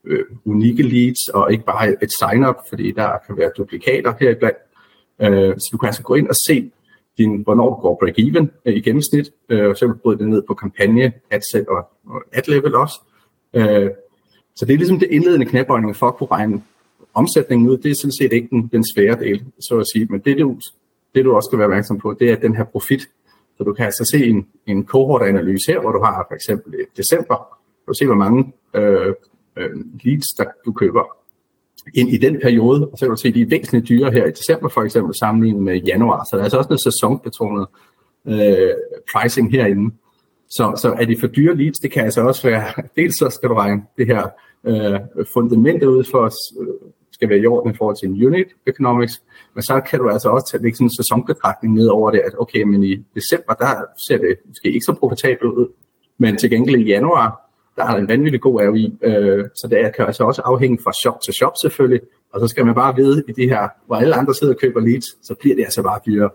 øh, 0.04 0.24
unikke 0.44 0.82
leads, 0.82 1.28
og 1.28 1.52
ikke 1.52 1.64
bare 1.64 1.88
et 2.02 2.10
sign-up, 2.20 2.56
fordi 2.68 2.92
der 2.92 3.18
kan 3.26 3.36
være 3.36 3.50
duplikater 3.56 4.12
her 4.20 4.30
iblandt. 4.30 4.58
Øh, 5.22 5.54
så 5.58 5.68
du 5.72 5.78
kan 5.78 5.86
altså 5.86 6.02
gå 6.02 6.14
ind 6.14 6.28
og 6.28 6.34
se, 6.48 6.70
din, 7.18 7.42
hvornår 7.42 7.68
du 7.68 7.80
går 7.80 7.98
break-even 8.02 8.46
øh, 8.64 8.74
i 8.74 8.80
gennemsnit, 8.80 9.30
øh, 9.48 9.68
og 9.68 9.76
så 9.76 9.86
vil 9.86 9.94
du 9.94 9.98
bryde 9.98 10.18
det 10.18 10.28
ned 10.28 10.42
på 10.48 10.54
kampagne, 10.54 11.12
adset 11.30 11.66
og, 11.66 11.88
og 12.06 12.22
ad-level 12.32 12.74
også. 12.74 13.00
Øh, 13.54 13.90
så 14.56 14.64
det 14.64 14.72
er 14.72 14.78
ligesom 14.78 14.98
det 14.98 15.08
indledende 15.10 15.46
knæbøjning 15.46 15.96
for 15.96 16.06
at 16.06 16.16
kunne 16.16 16.30
regne 16.30 16.62
omsætningen 17.14 17.68
ud. 17.68 17.76
Det 17.76 17.90
er 17.90 17.94
sådan 17.94 18.12
set 18.12 18.32
ikke 18.32 18.48
den, 18.50 18.68
den 18.72 18.84
svære 18.94 19.18
del, 19.18 19.44
så 19.60 19.78
at 19.78 19.86
sige. 19.92 20.06
Men 20.10 20.20
det 20.20 20.38
du, 20.38 20.58
det, 21.14 21.24
du 21.24 21.34
også 21.34 21.46
skal 21.46 21.58
være 21.58 21.66
opmærksom 21.66 21.98
på, 21.98 22.16
det 22.20 22.30
er 22.30 22.36
den 22.36 22.56
her 22.56 22.64
profit. 22.64 23.08
Så 23.56 23.64
du 23.64 23.72
kan 23.72 23.84
altså 23.84 24.10
se 24.12 24.26
en, 24.26 24.46
en 24.66 24.86
cohort-analyse 24.86 25.72
her, 25.72 25.80
hvor 25.80 25.92
du 25.92 26.02
har 26.04 26.26
for 26.28 26.34
eksempel 26.34 26.74
december. 26.96 27.58
Du 27.88 27.94
se, 27.94 28.06
hvor 28.06 28.14
mange 28.14 28.52
øh, 28.74 29.14
øh, 29.56 29.70
leads, 30.04 30.26
der 30.38 30.44
du 30.66 30.72
køber. 30.72 31.16
ind 31.94 32.08
i 32.08 32.16
den 32.16 32.40
periode, 32.42 32.88
og 32.88 32.98
så 32.98 33.04
kan 33.04 33.10
du 33.10 33.16
se, 33.16 33.28
at 33.28 33.34
de 33.34 33.42
er 33.42 33.46
væsentligt 33.46 33.88
dyre 33.88 34.12
her 34.12 34.26
i 34.26 34.30
december 34.30 34.68
for 34.68 34.82
eksempel 34.82 35.14
sammenlignet 35.14 35.62
med 35.62 35.76
januar, 35.76 36.24
så 36.24 36.36
der 36.36 36.40
er 36.40 36.44
altså 36.44 36.58
også 36.58 36.68
noget 36.68 36.82
sæsonbetonet 36.82 37.66
øh, 38.26 38.74
pricing 39.12 39.50
herinde. 39.50 39.94
Så, 40.50 40.72
så 40.76 40.92
er 41.00 41.04
de 41.04 41.16
for 41.20 41.26
dyre 41.26 41.56
leads, 41.56 41.78
det 41.78 41.92
kan 41.92 42.04
altså 42.04 42.20
også 42.20 42.48
være, 42.48 42.64
dels 42.96 43.18
så 43.18 43.30
skal 43.30 43.48
du 43.48 43.54
regne 43.54 43.82
det 43.98 44.06
her 44.06 44.28
øh, 44.66 45.26
fundamentet 45.34 45.86
ud 45.86 46.04
for, 46.04 46.24
øh, 46.60 46.92
skal 47.22 47.28
være 47.28 47.38
i 47.38 47.46
orden 47.46 47.72
i 47.72 47.76
forhold 47.76 47.96
til 47.96 48.08
en 48.08 48.26
unit 48.26 48.46
economics, 48.66 49.22
men 49.54 49.62
så 49.62 49.80
kan 49.80 49.98
du 49.98 50.08
altså 50.08 50.28
også 50.28 50.46
tage 50.50 50.74
sådan 50.74 50.86
en 50.86 50.96
sæsonbetragtning 50.96 51.74
ned 51.74 51.86
over 51.86 52.10
det, 52.10 52.18
at 52.18 52.32
okay, 52.38 52.62
men 52.62 52.84
i 52.84 52.94
december, 53.14 53.52
der 53.54 53.70
ser 54.06 54.18
det 54.18 54.36
måske 54.48 54.68
ikke 54.68 54.84
så 54.84 54.92
profitabelt 54.92 55.52
ud, 55.52 55.68
men 56.18 56.36
til 56.36 56.50
gengæld 56.50 56.80
i 56.80 56.84
januar, 56.84 57.50
der 57.76 57.84
er 57.84 57.96
en 57.96 58.08
vanvittig 58.08 58.40
god 58.40 58.60
ROI, 58.60 58.94
øh, 59.02 59.44
så 59.54 59.66
det 59.70 59.96
kan 59.96 60.06
altså 60.06 60.24
også 60.24 60.42
afhænge 60.44 60.78
fra 60.84 60.92
shop 61.02 61.20
til 61.20 61.34
shop 61.34 61.52
selvfølgelig, 61.62 62.00
og 62.32 62.40
så 62.40 62.48
skal 62.48 62.66
man 62.66 62.74
bare 62.74 62.96
vide 62.96 63.24
i 63.28 63.32
de 63.32 63.48
her, 63.48 63.68
hvor 63.86 63.96
alle 63.96 64.14
andre 64.14 64.34
sidder 64.34 64.54
og 64.54 64.60
køber 64.60 64.80
leads, 64.80 65.26
så 65.26 65.34
bliver 65.40 65.56
det 65.56 65.64
altså 65.64 65.82
bare 65.82 66.00
dyrere. 66.06 66.30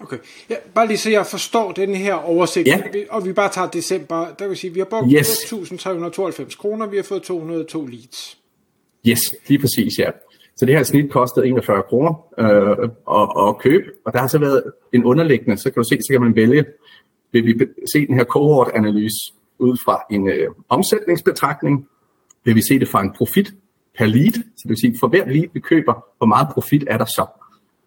Okay. 0.00 0.18
Ja, 0.50 0.56
bare 0.74 0.86
lige 0.86 0.98
så 0.98 1.10
jeg 1.10 1.26
forstår 1.26 1.72
den 1.72 1.94
her 1.94 2.14
oversigt, 2.14 2.66
ja. 2.66 2.82
og 3.10 3.26
vi 3.26 3.32
bare 3.32 3.48
tager 3.48 3.68
december, 3.70 4.26
der 4.38 4.48
vil 4.48 4.56
sige, 4.56 4.68
at 4.68 4.74
vi 4.74 4.80
har 4.80 4.84
brugt 4.84 5.06
yes. 5.12 5.52
8.392 5.52 6.56
kroner, 6.56 6.86
vi 6.86 6.96
har 6.96 7.02
fået 7.02 7.22
202 7.22 7.86
leads. 7.86 8.41
Yes, 9.08 9.20
lige 9.48 9.58
præcis, 9.58 9.98
ja. 9.98 10.10
Så 10.56 10.66
det 10.66 10.74
her 10.74 10.82
snit 10.82 11.10
kostede 11.10 11.46
41 11.46 11.82
kroner 11.82 12.26
øh, 12.38 12.88
at, 13.18 13.48
at 13.48 13.58
købe, 13.58 13.84
og 14.04 14.12
der 14.12 14.18
har 14.18 14.26
så 14.26 14.38
været 14.38 14.62
en 14.92 15.04
underliggende, 15.04 15.56
så 15.56 15.70
kan 15.70 15.82
du 15.82 15.88
se, 15.88 15.98
så 16.02 16.08
kan 16.10 16.20
man 16.20 16.36
vælge, 16.36 16.64
vil 17.32 17.46
vi 17.46 17.66
se 17.92 18.06
den 18.06 18.14
her 18.14 18.24
cohort-analyse 18.24 19.32
ud 19.58 19.76
fra 19.84 20.02
en 20.10 20.28
øh, 20.28 20.48
omsætningsbetragtning, 20.68 21.88
vil 22.44 22.54
vi 22.54 22.62
se 22.68 22.78
det 22.78 22.88
fra 22.88 23.02
en 23.02 23.12
profit 23.16 23.54
per 23.98 24.06
lead, 24.06 24.32
så 24.32 24.62
det 24.62 24.68
vil 24.68 24.80
sige, 24.80 24.96
for 25.00 25.08
hver 25.08 25.26
lead 25.26 25.48
vi 25.52 25.60
køber, 25.60 26.04
hvor 26.18 26.26
meget 26.26 26.48
profit 26.52 26.84
er 26.86 26.98
der 26.98 27.04
så. 27.04 27.26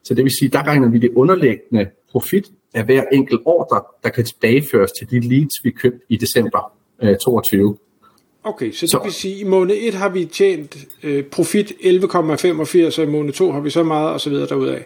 Så 0.04 0.14
det 0.14 0.24
vil 0.24 0.32
sige, 0.40 0.50
der 0.50 0.64
regner 0.68 0.90
vi 0.90 1.00
det 1.00 1.12
underliggende 1.16 1.90
profit 2.12 2.52
af 2.74 2.86
hver 2.86 3.04
enkelt 3.12 3.42
ordre, 3.46 3.82
der 4.04 4.10
kan 4.10 4.26
tilbageføres 4.26 4.92
til 5.00 5.10
de 5.12 5.20
leads, 5.20 5.64
vi 5.64 5.72
købte 5.72 6.00
i 6.10 6.18
december 6.18 6.74
øh, 7.02 7.18
22. 7.18 7.78
Okay, 8.46 8.72
så, 8.72 8.88
så 8.88 8.98
det 8.98 9.04
vil 9.06 9.14
sige, 9.14 9.36
at 9.36 9.42
i 9.42 9.44
måned 9.44 9.76
1 9.80 9.94
har 9.94 10.10
vi 10.10 10.26
tjent 10.26 10.78
øh, 11.04 11.24
profit 11.24 11.72
11,85, 11.72 13.02
og 13.02 13.08
i 13.08 13.12
måned 13.12 13.34
2 13.34 13.52
har 13.52 13.60
vi 13.60 13.70
så 13.70 13.84
meget, 13.84 14.10
og 14.10 14.22
så 14.22 14.30
videre 14.30 14.48
derudaf. 14.48 14.86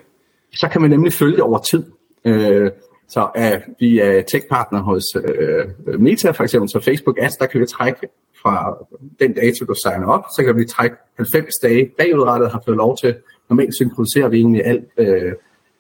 Så 0.54 0.68
kan 0.68 0.82
man 0.82 0.90
nemlig 0.90 1.14
følge 1.14 1.44
over 1.44 1.60
tid. 1.60 1.84
Øh, 2.26 2.72
så 3.10 3.30
er 3.36 3.60
vi 3.80 4.00
er 4.00 4.22
tech-partner 4.22 4.82
hos 4.82 5.04
øh, 5.16 6.00
Meta, 6.00 6.32
for 6.32 6.44
eksempel, 6.44 6.70
så 6.70 6.80
Facebook 6.80 7.18
Ads, 7.22 7.36
der 7.36 7.46
kan 7.46 7.62
vi 7.62 7.66
trække 7.66 8.08
fra 8.42 8.78
den 9.20 9.34
dato, 9.34 9.66
du 9.66 9.76
signer 9.84 10.08
op, 10.08 10.24
så 10.38 10.44
kan 10.46 10.58
vi 10.58 10.66
trække 10.66 10.96
90 11.18 11.54
dage 11.64 11.92
bagudrettet, 11.98 12.52
har 12.52 12.62
fået 12.66 12.78
lov 12.78 12.98
til. 12.98 13.16
Normalt 13.50 13.76
synkroniserer 13.76 14.28
vi 14.30 14.38
egentlig 14.38 14.66
alt 14.66 14.86
øh, 14.98 15.34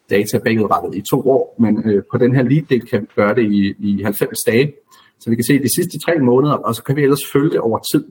data 0.09 0.37
bagudrettet 0.37 0.95
i 0.95 1.01
to 1.01 1.29
år, 1.29 1.55
men 1.59 1.89
øh, 1.89 2.03
på 2.11 2.17
den 2.17 2.35
her 2.35 2.43
lead-del 2.43 2.81
kan 2.81 3.01
vi 3.01 3.07
gøre 3.15 3.35
det 3.35 3.51
i, 3.51 3.73
i 3.79 4.01
90 4.03 4.39
dage. 4.47 4.73
Så 5.19 5.29
vi 5.29 5.35
kan 5.35 5.45
se 5.45 5.59
de 5.59 5.75
sidste 5.75 5.99
tre 5.99 6.19
måneder, 6.19 6.53
og 6.53 6.75
så 6.75 6.83
kan 6.83 6.95
vi 6.95 7.03
ellers 7.03 7.21
følge 7.33 7.49
det 7.49 7.59
over 7.59 7.79
tid. 7.93 8.05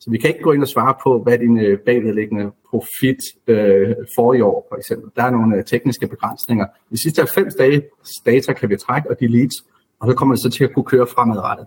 Så 0.00 0.10
vi 0.10 0.18
kan 0.18 0.30
ikke 0.30 0.42
gå 0.42 0.52
ind 0.52 0.62
og 0.62 0.68
svare 0.68 0.94
på, 1.02 1.22
hvad 1.22 1.38
din 1.38 1.58
øh, 1.58 1.78
bagvedliggende 1.78 2.50
profit 2.70 3.18
øh, 3.46 3.94
for 4.16 4.34
i 4.34 4.40
år, 4.40 4.66
for 4.68 4.76
eksempel. 4.76 5.10
Der 5.16 5.22
er 5.22 5.30
nogle 5.30 5.56
øh, 5.56 5.64
tekniske 5.64 6.06
begrænsninger. 6.06 6.66
De 6.90 7.02
sidste 7.02 7.20
90 7.20 7.54
dage 7.54 7.82
data 8.26 8.52
kan 8.52 8.68
vi 8.68 8.76
trække, 8.76 9.10
og 9.10 9.16
delete, 9.20 9.54
og 10.00 10.08
så 10.08 10.14
kommer 10.14 10.34
det 10.34 10.42
så 10.42 10.50
til 10.50 10.64
at 10.64 10.74
kunne 10.74 10.84
køre 10.84 11.06
fremadrettet. 11.06 11.66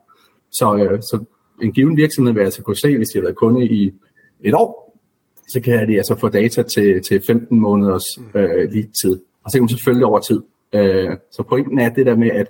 Så, 0.51 0.75
øh, 0.75 1.01
så 1.01 1.23
en 1.61 1.71
given 1.71 1.97
virksomhed 1.97 2.33
vil 2.33 2.41
altså 2.41 2.61
kunne 2.61 2.75
se, 2.75 2.97
hvis 2.97 3.09
de 3.09 3.17
har 3.17 3.23
været 3.23 3.35
kunde 3.35 3.65
i 3.65 3.93
et 4.41 4.53
år, 4.53 4.99
så 5.47 5.61
kan 5.61 5.89
de 5.89 5.97
altså 5.97 6.15
få 6.15 6.29
data 6.29 6.63
til, 6.63 7.01
til 7.01 7.21
15 7.27 7.59
måneders 7.59 8.05
øh, 8.35 8.71
lead-tid. 8.71 9.19
Og 9.43 9.51
så 9.51 9.57
kan 9.57 9.61
man 9.61 9.69
selvfølgelig 9.69 10.05
over 10.05 10.19
tid. 10.19 10.41
Øh, 10.73 11.09
så 11.31 11.43
pointen 11.43 11.79
er 11.79 11.89
det 11.89 12.05
der 12.05 12.15
med, 12.15 12.29
at 12.31 12.47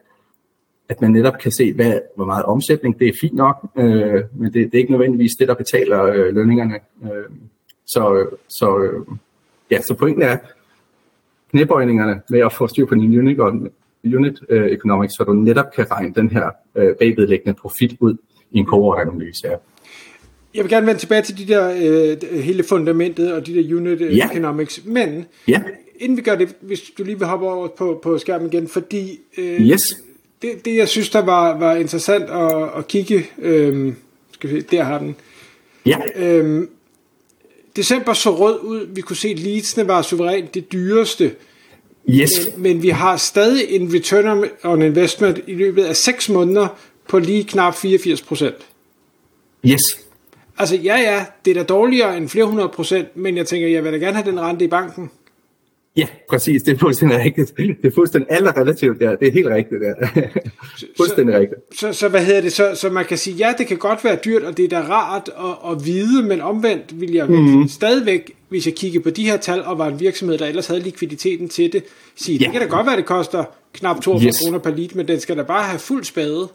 at 0.89 1.01
man 1.01 1.11
netop 1.11 1.37
kan 1.37 1.51
se, 1.51 1.73
hvad, 1.73 1.99
hvor 2.15 2.25
meget 2.25 2.45
omsætning, 2.45 2.99
det 2.99 3.07
er 3.07 3.13
fint 3.21 3.33
nok, 3.33 3.69
øh, 3.77 4.23
men 4.33 4.53
det, 4.53 4.53
det 4.53 4.73
er 4.73 4.77
ikke 4.77 4.91
nødvendigvis 4.91 5.31
det, 5.39 5.47
der 5.47 5.53
betaler 5.53 6.03
øh, 6.03 6.35
lønningerne. 6.35 6.75
Øh, 7.03 7.09
så, 7.85 8.27
så, 8.47 8.77
øh, 8.77 9.05
ja, 9.71 9.81
så 9.81 9.93
pointen 9.93 10.23
er 10.23 10.37
knæbøjningerne 11.51 12.21
med 12.29 12.39
at 12.39 12.53
få 12.53 12.67
styr 12.67 12.85
på 12.85 12.95
din 12.95 13.19
unit, 13.19 13.39
unit 14.15 14.39
øh, 14.49 14.71
economics, 14.71 15.13
så 15.17 15.23
du 15.23 15.33
netop 15.33 15.65
kan 15.75 15.91
regne 15.91 16.13
den 16.13 16.29
her 16.29 16.49
øh, 16.75 16.95
bagvedliggende 16.95 17.53
profit 17.53 17.95
ud 17.99 18.17
i 18.51 18.57
en 18.57 18.65
cohort-analyse. 18.65 19.47
Ja. 19.47 19.55
Jeg 20.55 20.63
vil 20.63 20.69
gerne 20.69 20.87
vende 20.87 20.99
tilbage 20.99 21.21
til 21.21 21.37
de 21.37 21.53
der 21.53 21.69
øh, 21.69 22.41
hele 22.43 22.63
fundamentet 22.63 23.33
og 23.33 23.47
de 23.47 23.53
der 23.53 23.75
unit 23.75 24.01
øh, 24.01 24.17
ja. 24.17 24.29
economics, 24.31 24.85
men 24.85 25.25
ja. 25.47 25.61
inden 25.99 26.17
vi 26.17 26.21
gør 26.21 26.35
det, 26.35 26.55
hvis 26.61 26.81
du 26.97 27.03
lige 27.03 27.19
vil 27.19 27.27
hoppe 27.27 27.47
over 27.47 27.67
på, 27.67 27.99
på 28.03 28.17
skærmen 28.17 28.47
igen, 28.53 28.67
fordi 28.67 29.19
øh, 29.37 29.61
yes 29.61 30.03
det, 30.43 30.65
det 30.65 30.75
jeg 30.75 30.87
synes, 30.87 31.09
der 31.09 31.21
var, 31.21 31.57
var 31.57 31.75
interessant 31.75 32.29
at, 32.29 32.69
at 32.77 32.87
kigge, 32.87 33.29
øhm, 33.37 33.95
skal 34.31 34.49
vi 34.49 34.61
se, 34.61 34.67
der 34.71 34.83
har 34.83 34.99
den. 34.99 35.15
Ja. 35.85 35.97
Øhm, 36.15 36.69
december 37.75 38.13
så 38.13 38.35
rød 38.35 38.59
ud, 38.59 38.87
vi 38.89 39.01
kunne 39.01 39.15
se, 39.15 39.27
at 39.27 39.39
leadsene 39.39 39.87
var 39.87 40.01
suverænt 40.01 40.53
det 40.53 40.71
dyreste. 40.71 41.35
Yes. 42.09 42.29
Men, 42.55 42.63
men 42.63 42.83
vi 42.83 42.89
har 42.89 43.17
stadig 43.17 43.69
en 43.69 43.93
return 43.93 44.49
on 44.63 44.81
investment 44.81 45.39
i 45.47 45.53
løbet 45.53 45.83
af 45.83 45.95
6 45.95 46.29
måneder 46.29 46.67
på 47.07 47.19
lige 47.19 47.43
knap 47.43 47.75
84 47.75 48.21
procent. 48.21 48.55
Yes. 49.65 49.81
Altså 50.57 50.75
ja, 50.75 50.95
ja, 50.95 51.25
det 51.45 51.51
er 51.51 51.55
da 51.55 51.63
dårligere 51.63 52.17
end 52.17 52.29
flere 52.29 52.45
hundrede 52.45 52.69
procent, 52.69 53.17
men 53.17 53.37
jeg 53.37 53.47
tænker, 53.47 53.67
jeg 53.67 53.83
vil 53.83 53.93
da 53.93 53.97
gerne 53.97 54.17
have 54.17 54.31
den 54.31 54.39
rente 54.39 54.65
i 54.65 54.67
banken. 54.67 55.11
Ja, 55.97 56.07
præcis. 56.29 56.63
Det 56.63 56.73
er 56.73 56.77
fuldstændig 56.77 57.19
rigtigt. 57.19 57.57
Det 57.57 57.77
er 57.83 57.91
fuldstændig 57.95 58.31
alle 58.31 58.51
relativt 58.51 58.99
der. 58.99 59.15
Det 59.15 59.27
er 59.27 59.31
helt 59.31 59.47
rigtigt 59.47 59.81
der. 59.81 60.07
fuldstændig 60.97 61.33
så, 61.35 61.39
rigtigt. 61.39 61.61
Så, 61.79 61.93
så, 61.93 62.09
hvad 62.09 62.25
hedder 62.25 62.41
det? 62.41 62.53
Så, 62.53 62.75
så 62.75 62.89
man 62.89 63.05
kan 63.05 63.17
sige, 63.17 63.35
ja, 63.35 63.53
det 63.57 63.67
kan 63.67 63.77
godt 63.77 64.03
være 64.03 64.17
dyrt, 64.25 64.43
og 64.43 64.57
det 64.57 64.65
er 64.65 64.69
da 64.69 64.81
rart 64.81 65.29
at, 65.37 65.71
at 65.71 65.85
vide, 65.85 66.23
men 66.23 66.41
omvendt 66.41 67.01
vil 67.01 67.11
jeg 67.11 67.29
mm. 67.29 67.67
stadigvæk, 67.67 68.31
hvis 68.49 68.65
jeg 68.65 68.75
kigger 68.75 68.99
på 68.99 69.09
de 69.09 69.25
her 69.25 69.37
tal, 69.37 69.63
og 69.63 69.77
var 69.77 69.87
en 69.87 69.99
virksomhed, 69.99 70.37
der 70.37 70.45
ellers 70.45 70.67
havde 70.67 70.81
likviditeten 70.81 71.49
til 71.49 71.73
det, 71.73 71.83
sige, 72.15 72.37
ja. 72.37 72.43
det 72.43 72.51
kan 72.51 72.61
da 72.61 72.67
godt 72.67 72.87
være, 72.87 72.97
det 72.97 73.05
koster 73.05 73.43
knap 73.73 74.01
42 74.01 74.27
yes. 74.27 74.39
kroner 74.41 74.59
per 74.59 74.75
liter, 74.75 74.97
men 74.97 75.07
den 75.07 75.19
skal 75.19 75.37
da 75.37 75.43
bare 75.43 75.63
have 75.63 75.79
fuld 75.79 76.03
spade. 76.03 76.49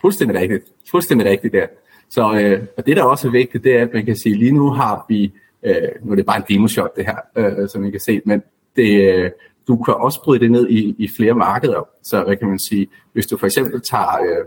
Fuldstændig 0.00 0.40
rigtigt. 0.40 0.64
Fuldstændig 0.90 1.28
rigtigt 1.28 1.52
der. 1.52 1.66
Så 2.10 2.38
øh, 2.40 2.62
og 2.76 2.86
det, 2.86 2.96
der 2.96 3.02
også 3.02 3.28
er 3.28 3.32
vigtigt, 3.32 3.64
det 3.64 3.76
er, 3.76 3.82
at 3.82 3.88
man 3.94 4.06
kan 4.06 4.16
sige, 4.16 4.34
lige 4.34 4.52
nu 4.52 4.70
har 4.70 5.06
vi 5.08 5.32
Øh, 5.62 5.88
nu 6.02 6.12
er 6.12 6.16
det 6.16 6.26
bare 6.26 6.36
en 6.36 6.44
demoshot 6.48 6.96
det 6.96 7.06
her, 7.06 7.16
øh, 7.36 7.68
som 7.68 7.84
I 7.84 7.90
kan 7.90 8.00
se, 8.00 8.20
men 8.24 8.42
det, 8.76 9.14
øh, 9.14 9.30
du 9.68 9.76
kan 9.76 9.94
også 9.94 10.20
bryde 10.24 10.40
det 10.40 10.50
ned 10.50 10.68
i, 10.68 10.94
i 10.98 11.08
flere 11.16 11.34
markeder. 11.34 11.88
Så 12.02 12.24
hvad 12.24 12.36
kan 12.36 12.48
man 12.48 12.58
sige, 12.70 12.86
hvis 13.12 13.26
du 13.26 13.36
for 13.36 13.46
eksempel 13.46 13.80
tager 13.90 14.18
øh, 14.22 14.44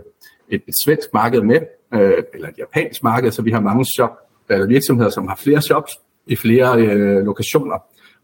et, 0.48 0.62
et 0.68 0.74
svensk 0.84 1.08
marked 1.14 1.40
med, 1.40 1.60
øh, 1.94 2.22
eller 2.34 2.48
et 2.48 2.58
japansk 2.58 3.02
marked, 3.02 3.30
så 3.30 3.42
vi 3.42 3.50
har 3.50 3.60
mange 3.60 3.86
shop, 3.96 4.10
eller 4.50 4.66
virksomheder, 4.66 5.10
som 5.10 5.28
har 5.28 5.36
flere 5.36 5.62
shops 5.62 5.92
i 6.26 6.36
flere 6.36 6.80
øh, 6.80 7.24
lokationer. 7.24 7.78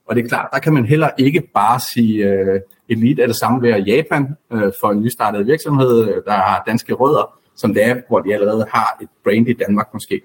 Og 0.06 0.16
det 0.16 0.24
er 0.24 0.28
klart, 0.28 0.48
der 0.52 0.58
kan 0.58 0.72
man 0.72 0.84
heller 0.84 1.10
ikke 1.18 1.42
bare 1.54 1.80
sige, 1.94 2.24
øh, 2.24 2.60
elite 2.88 3.22
er 3.22 3.26
det 3.26 3.36
samme 3.36 3.62
ved 3.62 3.82
Japan 3.82 4.36
øh, 4.52 4.72
for 4.80 4.90
en 4.90 5.02
nystartet 5.02 5.46
virksomhed, 5.46 6.08
øh, 6.08 6.22
der 6.24 6.32
har 6.32 6.62
danske 6.66 6.92
rødder, 6.94 7.38
som 7.56 7.74
det 7.74 7.84
er, 7.84 7.96
hvor 8.08 8.20
de 8.20 8.34
allerede 8.34 8.66
har 8.70 8.98
et 9.02 9.08
brand 9.24 9.48
i 9.48 9.52
Danmark 9.52 9.88
måske. 9.92 10.20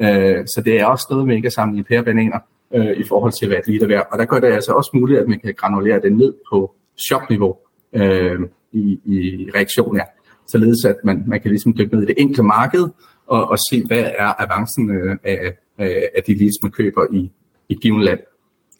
Øh, 0.00 0.46
så 0.46 0.62
det 0.64 0.80
er 0.80 0.86
også 0.86 1.28
ikke 1.32 1.46
at 1.46 1.52
samle 1.52 1.84
pære 1.84 2.04
bananer 2.04 2.38
øh, 2.74 2.96
i 2.96 3.04
forhold 3.04 3.32
til, 3.32 3.48
hvad 3.48 3.58
et 3.58 3.66
liter 3.66 3.86
værd. 3.86 4.06
Og 4.12 4.18
der 4.18 4.24
gør 4.24 4.40
det 4.40 4.52
altså 4.52 4.72
også 4.72 4.90
muligt, 4.94 5.20
at 5.20 5.28
man 5.28 5.40
kan 5.40 5.54
granulere 5.54 6.00
det 6.00 6.12
ned 6.12 6.34
på 6.52 6.74
shopniveau 7.08 7.56
øh, 7.92 8.40
i, 8.72 9.00
i 9.04 9.50
reaktion 9.54 9.96
ja. 9.96 10.02
Således 10.48 10.84
at 10.84 10.96
man, 11.04 11.24
man 11.26 11.40
kan 11.40 11.50
ligesom 11.50 11.74
dykke 11.78 11.94
ned 11.94 12.02
i 12.02 12.06
det 12.06 12.14
enkelte 12.18 12.42
marked 12.42 12.88
og, 13.26 13.50
og 13.50 13.58
se, 13.70 13.84
hvad 13.86 14.04
er 14.18 14.42
avancen 14.42 14.90
øh, 14.90 15.16
af, 15.24 15.52
af, 15.78 16.08
af 16.16 16.22
de 16.22 16.34
leads, 16.38 16.62
man 16.62 16.72
køber 16.72 17.06
i, 17.12 17.30
i 17.68 17.72
et 17.72 17.80
givet 17.80 18.04
land. 18.04 18.20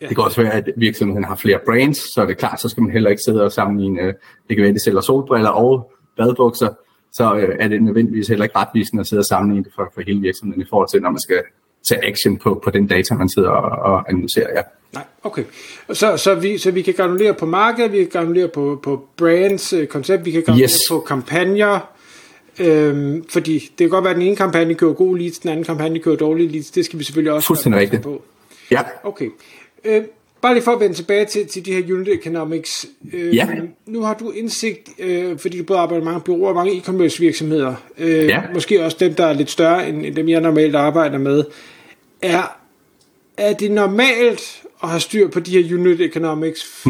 Ja. 0.01 0.07
Det 0.07 0.17
kan 0.17 0.25
også 0.25 0.43
være, 0.43 0.53
at 0.53 0.71
virksomheden 0.77 1.25
har 1.25 1.37
flere 1.37 1.59
brands, 1.67 1.99
så 2.15 2.21
er 2.23 2.27
det 2.27 2.39
klart, 2.39 2.61
så 2.61 2.69
skal 2.69 2.83
man 2.83 2.93
heller 2.93 3.11
ikke 3.11 3.23
sidde 3.27 3.45
og 3.45 3.53
sammenligne, 3.53 4.01
øh, 4.01 4.15
det 4.49 4.57
kan 4.57 4.59
være, 4.59 4.69
at 4.69 4.75
de 4.75 4.85
sælger 4.85 5.01
solbriller 5.01 5.51
og 5.51 5.93
badbukser, 6.17 6.69
så 7.12 7.37
øh, 7.37 7.57
er 7.61 7.69
det 7.69 7.83
nødvendigvis 7.83 8.28
heller 8.28 8.45
ikke 8.45 8.59
retvisende 8.59 9.00
at 9.00 9.07
sidde 9.07 9.21
og 9.21 9.25
sammenligne 9.25 9.64
det 9.64 9.73
for, 9.76 9.90
for 9.95 10.02
hele 10.07 10.21
virksomheden 10.21 10.62
i 10.62 10.66
forhold 10.71 10.88
til, 10.88 11.02
når 11.02 11.11
man 11.11 11.21
skal 11.21 11.42
tage 11.88 12.07
action 12.07 12.37
på, 12.37 12.61
på 12.64 12.71
den 12.71 12.87
data, 12.87 13.14
man 13.14 13.28
sidder 13.28 13.50
og, 13.50 13.92
og 13.92 14.11
analyserer. 14.11 14.49
Ja. 14.54 14.62
Nej, 14.92 15.04
okay. 15.23 15.45
Så, 15.92 16.16
så, 16.16 16.35
vi, 16.35 16.59
så 16.59 16.71
vi 16.71 16.83
kan 16.83 16.95
granulere 16.95 17.35
på 17.35 17.47
markedet, 17.47 17.92
vi 17.92 17.99
kan 17.99 18.09
granulere 18.09 18.49
på, 18.49 18.81
på 18.83 19.09
brands, 19.16 19.73
øh, 19.73 19.87
koncept, 19.87 20.25
vi 20.25 20.31
kan 20.31 20.42
granulere 20.42 20.64
yes. 20.64 20.78
på 20.90 21.00
kampagner, 21.00 21.92
øhm, 22.61 23.25
fordi 23.28 23.59
det 23.59 23.78
kan 23.78 23.88
godt 23.88 24.04
være, 24.04 24.11
at 24.11 24.16
den 24.16 24.26
ene 24.26 24.37
kampagne 24.37 24.75
kører 24.75 24.92
god 24.92 25.16
leads, 25.19 25.38
den 25.38 25.50
anden 25.50 25.64
kampagne 25.64 25.99
kører 25.99 26.16
dårlige 26.16 26.49
leads, 26.49 26.71
det 26.71 26.85
skal 26.85 26.99
vi 26.99 27.04
selvfølgelig 27.04 27.33
også 27.33 27.47
Fuldstændig 27.47 27.81
rigtigt. 27.81 28.02
på. 28.02 28.23
Ja. 28.71 28.81
Okay. 29.04 29.28
Øh, 29.85 30.02
Bare 30.43 30.55
lige 30.55 30.65
for 30.65 30.73
at 30.73 30.81
vende 30.81 30.95
tilbage 30.95 31.25
til, 31.25 31.47
til 31.47 31.67
de 31.67 31.73
her 31.73 31.95
unit 31.95 32.09
economics. 32.09 32.87
Øh, 33.13 33.37
ja. 33.37 33.49
Nu 33.87 34.03
har 34.03 34.15
du 34.15 34.31
indsigt, 34.31 34.91
øh, 34.99 35.39
fordi 35.39 35.59
du 35.59 35.65
både 35.65 35.79
arbejder 35.79 36.05
med 36.05 36.13
mange 36.13 36.25
bureauer 36.25 36.49
og 36.49 36.55
mange 36.55 36.73
e-commerce 36.73 37.21
virksomheder. 37.21 37.75
Øh, 37.99 38.27
ja. 38.27 38.43
Måske 38.55 38.85
også 38.85 38.97
dem, 39.01 39.15
der 39.15 39.27
er 39.27 39.33
lidt 39.33 39.51
større 39.51 39.89
end 39.89 40.15
dem, 40.15 40.29
jeg 40.29 40.41
normalt 40.41 40.75
arbejder 40.75 41.19
med. 41.19 41.45
Er 42.23 42.59
er 43.37 43.53
det 43.53 43.71
normalt 43.71 44.63
at 44.83 44.89
have 44.89 45.01
styr 45.01 45.29
på 45.29 45.41
de 45.41 45.63
her 45.63 45.75
unit 45.75 46.01
economics? 46.01 46.87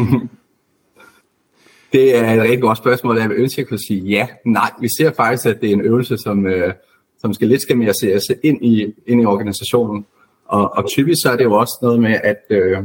det 1.93 2.15
er 2.17 2.33
et 2.33 2.41
rigtig 2.41 2.61
godt 2.61 2.77
spørgsmål. 2.77 3.17
Jeg 3.17 3.29
vil 3.29 3.37
ønske, 3.37 3.55
at 3.55 3.57
jeg 3.57 3.67
kunne 3.67 3.85
sige 3.87 4.01
ja. 4.01 4.27
Nej, 4.45 4.71
vi 4.81 4.87
ser 4.97 5.11
faktisk, 5.11 5.45
at 5.45 5.61
det 5.61 5.69
er 5.69 5.73
en 5.73 5.81
øvelse, 5.81 6.17
som, 6.17 6.45
øh, 6.47 6.73
som 7.19 7.33
skal 7.33 7.47
lidt 7.47 7.61
skal 7.61 7.77
mere 7.77 7.93
ses 7.93 8.23
ind 8.43 8.65
i, 8.65 8.93
ind 9.07 9.21
i 9.21 9.25
organisationen. 9.25 10.05
Og, 10.45 10.73
og 10.77 10.89
typisk 10.89 11.21
så 11.23 11.29
er 11.31 11.35
det 11.35 11.43
jo 11.43 11.53
også 11.53 11.79
noget 11.81 11.99
med, 12.01 12.15
at, 12.23 12.41
øh, 12.49 12.77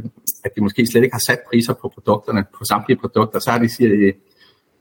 at 0.45 0.51
de 0.57 0.61
måske 0.61 0.87
slet 0.87 1.03
ikke 1.03 1.15
har 1.15 1.23
sat 1.27 1.39
priser 1.51 1.75
på 1.75 1.89
produkterne, 1.95 2.45
på 2.59 2.65
samtlige 2.65 2.99
produkter. 2.99 3.39
Så 3.39 3.51
har 3.51 3.59
de 3.59 3.69
siger, 3.69 4.09
at 4.09 4.15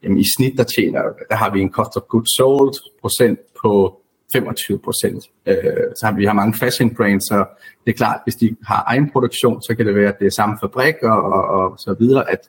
jamen, 0.03 0.17
i 0.19 0.25
snit 0.37 0.57
der 0.57 0.63
tjener, 0.63 1.01
der 1.29 1.35
har 1.35 1.53
vi 1.53 1.61
en 1.61 1.71
cost 1.71 1.97
of 1.97 2.03
goods 2.09 2.37
sold 2.37 2.73
procent 3.01 3.39
på 3.61 4.01
25 4.33 4.79
procent. 4.79 5.23
Øh, 5.45 5.55
så 5.99 6.05
har 6.05 6.11
vi 6.11 6.25
har 6.25 6.33
mange 6.33 6.53
fashion 6.53 6.95
brands, 6.95 7.23
så 7.23 7.45
det 7.85 7.91
er 7.91 7.97
klart, 7.97 8.19
hvis 8.23 8.35
de 8.35 8.55
har 8.63 8.83
egen 8.87 9.11
produktion, 9.11 9.61
så 9.61 9.75
kan 9.75 9.85
det 9.85 9.95
være, 9.95 10.09
at 10.09 10.19
det 10.19 10.25
er 10.25 10.31
samme 10.31 10.57
fabrik 10.61 10.95
og, 11.03 11.23
og, 11.23 11.43
og 11.43 11.79
så 11.79 11.95
videre, 11.99 12.31
at, 12.31 12.39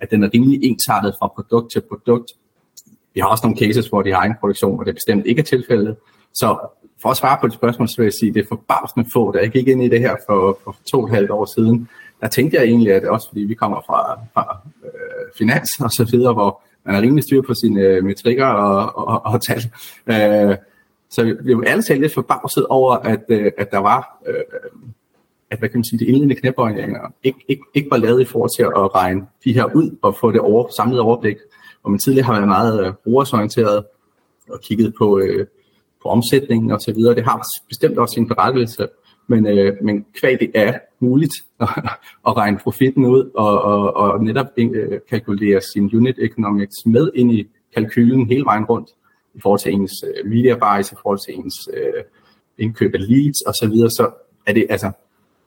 at 0.00 0.10
den 0.10 0.22
er 0.22 0.30
rimelig 0.34 0.64
ensartet 0.64 1.14
fra 1.18 1.28
produkt 1.28 1.72
til 1.72 1.82
produkt. 1.88 2.32
Vi 3.14 3.20
har 3.20 3.28
også 3.28 3.46
nogle 3.46 3.58
cases, 3.58 3.88
hvor 3.88 4.02
de 4.02 4.12
har 4.12 4.18
egen 4.18 4.34
produktion, 4.40 4.80
og 4.80 4.86
det 4.86 4.94
bestemt 4.94 5.26
ikke 5.26 5.40
er 5.40 5.44
tilfældet. 5.44 5.96
Så 6.34 6.58
for 7.02 7.08
at 7.08 7.16
svare 7.16 7.38
på 7.40 7.46
det 7.46 7.54
spørgsmål, 7.54 7.88
så 7.88 7.94
vil 7.96 8.04
jeg 8.04 8.12
sige, 8.12 8.28
at 8.28 8.34
det 8.34 8.42
er 8.42 8.48
forbavsende 8.48 9.10
få, 9.12 9.32
da 9.32 9.38
jeg 9.38 9.50
gik 9.50 9.68
ind 9.68 9.82
i 9.82 9.88
det 9.88 10.00
her 10.00 10.16
for, 10.28 10.58
for 10.64 10.76
to 10.90 11.00
og 11.00 11.04
et 11.04 11.14
halvt 11.14 11.30
år 11.30 11.54
siden, 11.54 11.88
der 12.20 12.28
tænkte 12.28 12.56
jeg 12.56 12.64
egentlig, 12.64 12.92
at 12.92 13.04
også 13.04 13.28
fordi 13.28 13.40
vi 13.40 13.54
kommer 13.54 13.80
fra, 13.86 14.18
fra 14.34 14.58
øh, 14.84 14.90
finans 15.38 15.70
og 15.80 15.90
så 15.90 16.08
videre, 16.12 16.32
hvor 16.32 16.62
man 16.84 16.94
er 16.94 17.00
rimelig 17.00 17.24
styr 17.24 17.42
på 17.42 17.54
sine 17.54 17.80
øh, 17.80 18.04
metrikker 18.04 18.46
og, 18.46 19.08
og, 19.08 19.26
og 19.32 19.42
tal. 19.42 19.62
Øh, 20.06 20.56
så 21.10 21.36
vi 21.44 21.56
var 21.56 21.62
alle 21.62 21.82
talt 21.82 22.00
lidt 22.00 22.14
forbavset 22.14 22.66
over, 22.66 22.94
at, 22.94 23.24
øh, 23.28 23.52
at 23.58 23.70
der 23.70 23.78
var, 23.78 24.18
øh, 24.26 24.34
at 25.50 25.58
hvad 25.58 25.68
kan 25.68 25.78
man 25.78 25.84
sige, 25.84 25.98
de 25.98 26.04
indledende 26.04 26.34
knæbøjninger 26.34 27.12
ikke, 27.22 27.38
ikke, 27.48 27.62
ikke 27.74 27.90
var 27.90 27.96
lavet 27.96 28.20
i 28.20 28.24
forhold 28.24 28.50
til 28.56 28.62
at 28.62 28.94
regne 28.94 29.26
de 29.44 29.52
her 29.52 29.64
ud 29.64 29.96
og 30.02 30.16
få 30.20 30.32
det 30.32 30.40
over, 30.40 30.68
samlet 30.76 31.00
overblik. 31.00 31.36
Og 31.82 31.90
man 31.90 32.00
tidligere 32.04 32.26
har 32.26 32.32
været 32.32 32.48
meget 32.48 32.86
øh, 32.86 32.92
brugersorienteret 33.04 33.84
og 34.50 34.60
kigget 34.60 34.94
på, 34.98 35.18
øh, 35.18 35.46
på 36.04 36.08
omsætningen 36.08 36.70
og 36.70 36.80
så 36.80 36.92
videre. 36.92 37.14
Det 37.14 37.24
har 37.24 37.46
bestemt 37.68 37.98
også 37.98 38.12
sin 38.14 38.28
berettigelse, 38.28 38.88
men, 39.26 39.46
øh, 39.46 39.76
men 39.82 40.06
kvad 40.20 40.38
det 40.38 40.50
er 40.54 40.78
muligt 41.00 41.34
at, 41.60 41.68
at 42.26 42.36
regne 42.36 42.58
profitten 42.58 43.04
ud 43.04 43.30
og, 43.34 43.62
og, 43.62 43.96
og 43.96 44.24
netop 44.24 44.46
øh, 44.56 45.00
kalkulere 45.10 45.60
sin 45.60 45.90
unit 45.96 46.18
economics 46.18 46.86
med 46.86 47.10
ind 47.14 47.32
i 47.32 47.48
kalkylen 47.74 48.26
hele 48.26 48.44
vejen 48.44 48.64
rundt 48.64 48.88
i 49.34 49.40
forhold 49.42 49.60
til 49.60 49.72
ens 49.72 49.92
øh, 50.04 50.30
media 50.30 50.54
buys, 50.54 50.92
i 50.92 50.94
forhold 51.02 51.18
til 51.26 51.34
ens 51.38 51.68
øh, 51.74 52.02
indkøb 52.58 52.94
af 52.94 53.00
leads 53.08 53.40
og 53.40 53.54
så 53.54 53.68
videre, 53.68 53.90
så 53.90 54.10
er 54.46 54.52
det 54.52 54.66
altså 54.70 54.90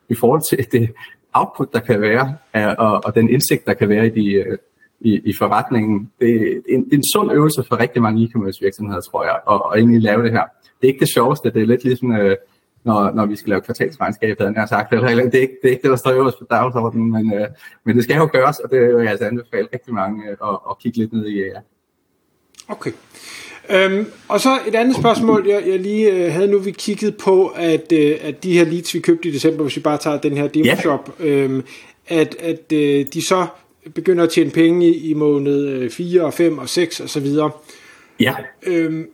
i 0.10 0.16
forhold 0.16 0.42
til 0.50 0.72
det 0.72 0.90
output, 1.34 1.74
der 1.74 1.80
kan 1.80 2.02
være, 2.02 2.36
og, 2.78 3.02
og 3.06 3.16
den 3.16 3.30
indsigt, 3.30 3.66
der 3.66 3.74
kan 3.74 3.90
være 3.90 4.08
i, 4.08 4.10
de, 4.10 4.32
øh, 4.34 4.58
i, 5.02 5.22
i 5.26 5.34
forretningen, 5.38 6.12
det, 6.20 6.28
det, 6.66 6.74
er 6.74 6.78
en, 6.78 6.86
det 6.86 6.94
er 6.94 6.98
en 6.98 7.12
sund 7.14 7.32
øvelse 7.32 7.64
for 7.68 7.80
rigtig 7.80 8.02
mange 8.02 8.26
e-commerce 8.26 8.60
virksomheder, 8.62 9.02
tror 9.02 9.24
jeg, 9.24 9.40
at, 9.52 9.62
at 9.72 9.80
egentlig 9.80 10.02
lave 10.02 10.24
det 10.24 10.32
her. 10.32 10.44
Det 10.82 10.88
er 10.88 10.88
ikke 10.88 11.00
det 11.00 11.14
sjoveste, 11.14 11.52
det 11.52 11.62
er 11.62 11.66
lidt 11.66 11.84
ligesom, 11.84 12.12
øh, 12.12 12.36
når, 12.84 13.12
når 13.12 13.26
vi 13.26 13.36
skal 13.36 13.50
lave 13.50 13.62
kvartalsregnskab, 13.62 14.40
havde 14.40 14.54
jeg 14.56 14.70
sagt. 14.70 14.92
Det 14.92 15.04
er, 15.04 15.10
ikke, 15.10 15.32
det, 15.32 15.36
er 15.36 15.42
ikke, 15.42 15.58
det 15.62 15.68
er 15.68 15.72
ikke 15.72 15.84
det, 15.84 15.92
der 15.92 15.98
står 15.98 16.12
øverst 16.12 16.40
på 16.40 16.46
dagsordenen, 16.50 17.12
men, 17.12 17.34
øh, 17.34 17.48
men 17.86 17.96
det 17.96 18.04
skal 18.04 18.16
jo 18.16 18.30
gøres, 18.32 18.60
og 18.60 18.70
det 18.72 18.80
er 18.80 18.90
jo 18.90 19.00
altså 19.00 19.26
anbefale 19.26 19.68
rigtig 19.74 19.94
mange 19.94 20.24
øh, 20.26 20.38
at, 20.44 20.60
at 20.70 20.80
kigge 20.80 20.98
lidt 20.98 21.14
ned 21.14 21.26
i. 21.26 21.38
Ja. 21.40 21.60
Okay. 22.68 22.92
Øhm, 23.70 24.06
og 24.28 24.40
så 24.40 24.50
et 24.68 24.76
andet 24.76 24.96
spørgsmål, 24.96 25.48
jeg, 25.48 25.64
jeg 25.68 25.80
lige 25.80 26.12
øh, 26.12 26.32
havde 26.32 26.48
nu, 26.48 26.60
vi 26.60 26.72
kigget 26.72 27.18
på, 27.18 27.48
at, 27.48 27.92
øh, 27.94 28.16
at 28.22 28.44
de 28.44 28.58
her 28.58 28.66
leads, 28.66 28.94
vi 28.94 29.00
købte 29.00 29.30
i 29.30 29.32
december, 29.32 29.64
hvis 29.64 29.76
vi 29.76 29.82
bare 29.82 29.98
tager 29.98 30.18
den 30.18 30.38
her 30.38 30.48
demo 30.48 30.76
shop, 30.80 31.22
yeah. 31.22 31.44
øhm, 31.44 31.64
at, 32.08 32.36
at 32.40 32.74
øh, 32.74 33.06
de 33.14 33.26
så 33.26 33.48
begynder 33.96 34.24
at 34.24 34.30
tjene 34.30 34.50
penge 34.52 34.88
i, 34.88 35.10
i 35.10 35.14
måned 35.14 35.90
4 35.90 36.22
og 36.22 36.34
5 36.34 36.58
og 36.58 36.70
6 36.70 37.00
og 37.00 37.10
så 37.10 37.20
videre. 37.20 37.52
Ja. 38.20 38.36
Øhm, 38.64 39.08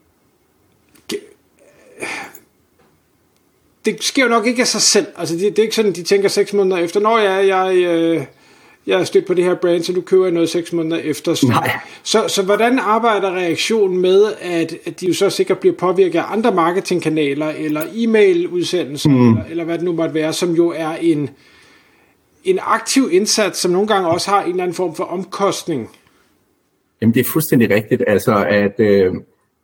det 3.85 4.03
sker 4.03 4.23
jo 4.23 4.29
nok 4.29 4.47
ikke 4.47 4.61
af 4.61 4.67
sig 4.67 4.81
selv. 4.81 5.07
Altså, 5.17 5.35
det, 5.35 5.41
det 5.41 5.59
er 5.59 5.63
ikke 5.63 5.75
sådan, 5.75 5.91
de 5.91 6.03
tænker 6.03 6.29
6 6.29 6.53
måneder 6.53 6.77
efter, 6.77 6.99
når 6.99 7.17
jeg, 7.17 7.47
jeg, 7.47 7.75
øh, 7.75 8.21
jeg 8.87 8.99
er 8.99 9.03
stødt 9.03 9.25
på 9.25 9.33
det 9.33 9.43
her 9.43 9.55
brand, 9.55 9.83
så 9.83 9.93
nu 9.93 10.01
køber 10.01 10.25
jeg 10.25 10.33
noget 10.33 10.49
6 10.49 10.73
måneder 10.73 10.97
efter. 10.97 11.33
Så, 11.33 11.47
Nej. 11.47 11.71
så, 12.03 12.27
så 12.27 12.43
hvordan 12.43 12.79
arbejder 12.79 13.31
reaktionen 13.31 14.01
med, 14.01 14.33
at, 14.41 14.75
at 14.85 15.01
de 15.01 15.07
jo 15.07 15.13
så 15.13 15.29
sikkert 15.29 15.59
bliver 15.59 15.75
påvirket 15.75 16.19
af 16.19 16.23
andre 16.27 16.51
marketingkanaler, 16.51 17.49
eller 17.57 17.81
e-mail-udsendelser, 17.95 19.09
mm. 19.09 19.29
eller, 19.29 19.43
eller 19.49 19.63
hvad 19.63 19.77
det 19.77 19.85
nu 19.85 19.91
måtte 19.91 20.13
være, 20.13 20.33
som 20.33 20.55
jo 20.55 20.69
er 20.69 20.91
en, 20.91 21.29
en 22.43 22.59
aktiv 22.61 23.09
indsats, 23.11 23.59
som 23.59 23.71
nogle 23.71 23.87
gange 23.87 24.09
også 24.09 24.31
har 24.31 24.43
en 24.43 24.49
eller 24.49 24.63
anden 24.63 24.75
form 24.75 24.95
for 24.95 25.03
omkostning? 25.03 25.89
Jamen, 27.01 27.13
det 27.13 27.19
er 27.19 27.29
fuldstændig 27.33 27.69
rigtigt, 27.69 28.03
altså, 28.07 28.45
at, 28.49 28.79
øh, 28.79 29.13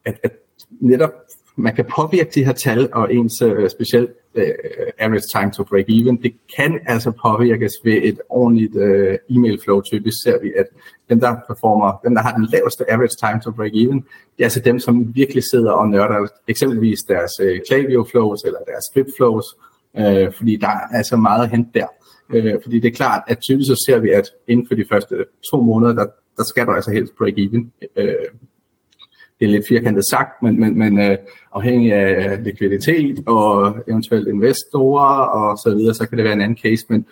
at, 0.06 0.20
at 0.24 0.32
netop 0.80 1.12
man 1.60 1.76
kan 1.76 1.86
påvirke 1.96 2.32
de 2.36 2.46
her 2.46 2.54
tal, 2.54 2.90
og 2.94 3.14
ens 3.14 3.42
øh, 3.42 3.70
specielt 3.70 4.10
øh, 4.36 4.54
average 5.00 5.28
time 5.36 5.52
to 5.52 5.64
break 5.64 5.86
even, 5.88 6.22
det 6.22 6.34
kan 6.56 6.80
altså 6.86 7.12
påvirkes 7.12 7.72
ved 7.84 8.00
et 8.04 8.20
ordentligt 8.30 8.76
øh, 8.76 9.18
e-mail 9.30 9.60
flow. 9.64 9.82
Typisk 9.82 10.18
ser 10.24 10.40
vi, 10.42 10.52
at 10.58 10.66
dem, 11.10 11.20
der 11.20 11.36
performer, 11.48 12.00
dem, 12.04 12.16
der 12.16 12.22
har 12.22 12.36
den 12.36 12.48
laveste 12.52 12.92
average 12.92 13.16
time 13.20 13.42
to 13.44 13.52
break 13.52 13.72
even, 13.74 13.98
det 14.38 14.40
er 14.40 14.44
altså 14.44 14.60
dem, 14.60 14.80
som 14.80 15.16
virkelig 15.16 15.44
sidder 15.52 15.72
og 15.72 15.90
nørder 15.90 16.28
eksempelvis 16.48 17.00
deres 17.08 17.32
øh, 17.42 17.60
Klaviyo 17.68 18.06
flows 18.12 18.44
eller 18.44 18.60
deres 18.68 18.84
script 18.92 19.10
flows, 19.18 19.46
øh, 19.98 20.34
fordi 20.34 20.56
der 20.56 20.68
er 20.68 20.98
altså 20.98 21.16
meget 21.16 21.44
at 21.44 21.50
hente 21.50 21.70
der. 21.74 21.88
Øh, 22.34 22.56
fordi 22.64 22.80
det 22.80 22.88
er 22.88 22.96
klart, 22.96 23.24
at 23.28 23.40
typisk 23.40 23.68
så 23.68 23.84
ser 23.88 24.00
vi, 24.00 24.10
at 24.10 24.30
inden 24.48 24.68
for 24.68 24.76
de 24.76 24.86
første 24.92 25.26
to 25.52 25.62
måneder, 25.62 25.94
der, 25.94 26.06
der 26.38 26.44
skal 26.44 26.66
du 26.66 26.72
altså 26.72 26.92
helst 26.92 27.16
break 27.18 27.34
even. 27.38 27.72
Øh, 27.96 28.16
det 29.40 29.46
er 29.46 29.50
lidt 29.50 29.68
firkantet 29.68 30.04
sagt, 30.12 30.44
men, 30.44 30.60
men, 30.60 30.78
men 30.78 31.00
øh, 31.00 31.18
afhængig 31.54 31.94
af 31.94 32.32
øh, 32.32 32.44
likviditet 32.44 33.24
og 33.28 33.76
eventuelt 33.88 34.28
investorer 34.28 35.26
og 35.26 35.58
så 35.58 35.76
videre, 35.76 35.94
så 35.94 36.10
kan 36.10 36.18
det 36.18 36.26
være 36.26 36.34
en 36.34 36.42
anden 36.42 36.58
case, 36.58 36.86
men 36.90 37.06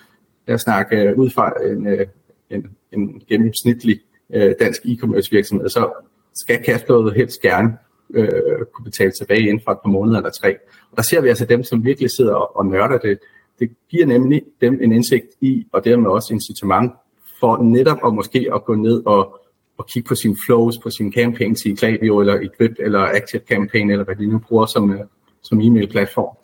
jeg 0.48 0.60
snakker 0.60 1.10
øh, 1.10 1.18
ud 1.18 1.30
fra 1.30 1.54
en, 1.72 1.88
øh, 1.88 2.08
en, 2.50 2.66
en 2.92 3.22
gennemsnitlig 3.30 4.00
øh, 4.34 4.54
dansk 4.60 4.82
e-commerce 4.86 5.30
virksomhed, 5.32 5.70
så 5.70 5.90
skal 6.36 6.66
cashflowet 6.66 7.14
helst 7.14 7.42
gerne 7.42 7.78
øh, 8.14 8.66
kunne 8.74 8.84
betale 8.84 9.12
tilbage 9.12 9.42
inden 9.42 9.62
for 9.64 9.72
et 9.72 9.80
par 9.84 9.90
måneder 9.90 10.18
eller 10.18 10.30
tre. 10.30 10.58
Og 10.92 10.98
der 10.98 11.04
ser 11.04 11.22
vi 11.22 11.30
altså 11.30 11.46
dem, 11.46 11.64
som 11.64 11.86
virkelig 11.86 12.10
sidder 12.18 12.34
og, 12.34 12.58
og 12.58 12.66
nørder 12.66 12.98
det. 12.98 13.20
Det 13.60 13.70
giver 13.90 14.06
nemlig 14.06 14.42
dem 14.62 14.80
en 14.82 14.92
indsigt 14.92 15.28
i, 15.42 15.68
og 15.72 15.86
dermed 15.86 16.10
også 16.10 16.34
incitament 16.34 16.92
for 17.40 17.64
netop 17.64 17.98
at 18.06 18.14
måske 18.14 18.50
at 18.54 18.66
gå 18.66 18.76
ned 18.76 19.04
og 19.06 19.42
og 19.78 19.88
kigge 19.88 20.08
på 20.08 20.16
sine 20.16 20.36
flows, 20.46 20.78
på 20.84 20.90
sine 20.90 21.12
campaigns 21.12 21.66
i 21.66 21.74
Klaviyo 21.74 22.20
eller 22.20 22.40
i 22.40 22.48
Grip 22.58 22.72
eller 22.80 23.00
Active 23.00 23.42
Campaign, 23.50 23.92
eller 23.92 24.06
hvad 24.06 24.16
de 24.16 24.28
nu 24.28 24.40
bruger 24.40 24.66
som, 24.66 24.94
øh, 24.94 25.00
som 25.44 25.62
e-mail-platform. 25.62 26.36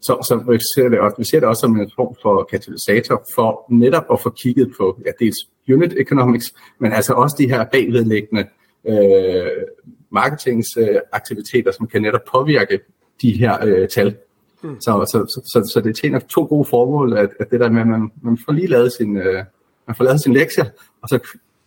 Så, 0.00 0.12
så 0.28 0.52
vi, 0.52 0.58
ser 0.76 0.88
det 0.88 1.00
også, 1.00 1.16
vi 1.18 1.24
ser 1.24 1.40
det 1.40 1.48
også 1.48 1.60
som 1.60 1.80
en 1.80 1.90
form 1.96 2.16
for 2.22 2.48
katalysator 2.50 3.24
for 3.34 3.64
netop 3.70 4.04
at 4.12 4.20
få 4.20 4.30
kigget 4.42 4.72
på 4.78 5.00
ja, 5.06 5.10
dels 5.20 5.36
unit 5.74 5.92
economics, 5.92 6.54
men 6.78 6.92
altså 6.92 7.12
også 7.12 7.36
de 7.38 7.48
her 7.48 7.64
bagvedliggende 7.64 8.46
øh, 8.88 9.62
marketingsaktiviteter, 10.10 11.68
øh, 11.68 11.74
som 11.74 11.86
kan 11.86 12.02
netop 12.02 12.20
påvirke 12.32 12.80
de 13.22 13.32
her 13.32 13.58
øh, 13.64 13.88
tal. 13.88 14.16
Mm. 14.62 14.80
Så, 14.80 14.90
så, 15.12 15.18
så, 15.34 15.40
så, 15.52 15.70
så 15.72 15.80
det 15.80 15.96
tjener 15.96 16.18
to 16.18 16.44
gode 16.44 16.64
formål, 16.64 17.18
at, 17.18 17.30
at 17.40 17.50
det 17.50 17.60
der 17.60 17.70
med, 17.70 17.80
at 17.80 17.86
man, 17.86 18.10
man 18.22 18.38
får 18.44 18.52
lige 18.52 18.66
lavet 18.66 18.92
sin, 18.92 19.16
øh, 19.16 19.44
man 19.86 19.96
får 19.96 20.04
lavet 20.04 20.22
sin 20.22 20.32
lektier, 20.32 20.64
og 21.02 21.08
så 21.08 21.18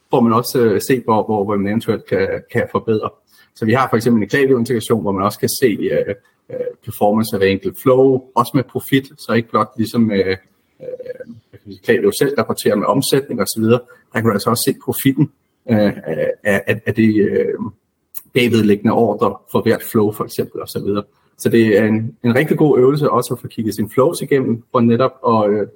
får 0.10 0.22
man 0.22 0.34
også 0.34 0.60
øh, 0.60 0.82
se, 0.88 1.02
hvor, 1.06 1.26
hvor, 1.26 1.44
hvor 1.44 1.56
man 1.56 1.68
eventuelt 1.68 2.06
kan, 2.06 2.44
kan 2.52 2.68
forbedre. 2.72 3.10
Så 3.56 3.66
vi 3.66 3.74
har 3.74 3.88
for 3.90 3.98
eksempel 3.98 4.24
en 4.24 4.30
Klaviyo-integration, 4.30 5.02
hvor 5.02 5.12
man 5.12 5.24
også 5.24 5.40
kan 5.40 5.50
se 5.62 5.68
øh, 5.68 6.16
øh, 6.50 6.66
performance 6.86 7.36
af 7.36 7.40
hver 7.40 7.48
enkelt 7.48 7.82
flow, 7.82 8.24
også 8.36 8.52
med 8.56 8.64
profit, 8.64 9.12
så 9.18 9.34
ikke 9.34 9.50
blot 9.50 9.72
ligesom 9.78 10.12
øh, 10.12 10.38
øh, 10.82 11.76
Klaviyo 11.84 12.12
selv 12.20 12.36
rapporterer 12.38 12.76
med 12.76 12.86
omsætning 12.88 13.42
osv., 13.42 13.64
der 13.64 13.80
kan 14.14 14.24
du 14.24 14.32
altså 14.32 14.50
også 14.50 14.64
se 14.68 14.76
profitten 14.86 15.32
øh, 15.70 15.94
af, 16.04 16.32
af, 16.44 16.82
af 16.86 16.96
det 16.96 17.30
øh, 17.30 17.54
bagvedliggende 18.34 18.94
ordre 18.94 19.38
for 19.52 19.62
hvert 19.62 19.84
flow 19.92 20.12
for 20.12 20.24
eksempel 20.24 20.62
osv. 20.62 20.82
Så, 20.82 21.04
så 21.42 21.50
det 21.50 21.78
er 21.78 21.86
en, 21.86 22.16
en 22.24 22.36
rigtig 22.36 22.58
god 22.58 22.80
øvelse 22.80 23.12
også 23.12 23.34
at 23.34 23.40
få 23.40 23.48
kigget 23.48 23.76
sin 23.76 23.90
flows 23.90 24.22
igennem, 24.22 24.64
for 24.72 24.80
netop 24.80 25.12
at, 25.28 25.54
øh, 25.54 25.68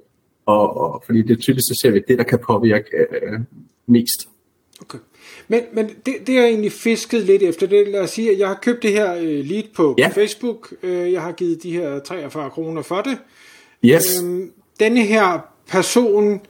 og, 0.46 0.76
og, 0.76 1.02
fordi 1.06 1.22
det 1.22 1.38
typisk 1.38 1.64
så 1.68 1.78
ser 1.82 1.90
vi 1.90 2.02
det, 2.08 2.18
der 2.18 2.24
kan 2.24 2.38
påvirke 2.38 2.88
øh, 2.96 3.40
mest. 3.86 4.28
Okay. 4.80 4.98
Men, 5.48 5.60
men 5.72 5.86
det, 6.06 6.14
det 6.26 6.38
er 6.38 6.46
egentlig 6.46 6.72
fisket 6.72 7.22
lidt 7.22 7.42
efter 7.42 7.66
det. 7.66 7.88
Lad 7.88 8.00
os 8.00 8.10
sige, 8.10 8.32
at 8.32 8.38
jeg 8.38 8.48
har 8.48 8.58
købt 8.62 8.82
det 8.82 8.92
her 8.92 9.14
øh, 9.14 9.44
lead 9.44 9.64
på, 9.76 9.94
ja. 9.98 10.08
Facebook. 10.08 10.72
Øh, 10.82 11.12
jeg 11.12 11.22
har 11.22 11.32
givet 11.32 11.62
de 11.62 11.72
her 11.72 11.98
43 11.98 12.50
kroner 12.50 12.82
for 12.82 13.00
det. 13.00 13.18
Yes. 13.84 14.22
Øhm, 14.22 14.50
denne 14.80 15.02
her 15.02 15.38
person 15.68 16.40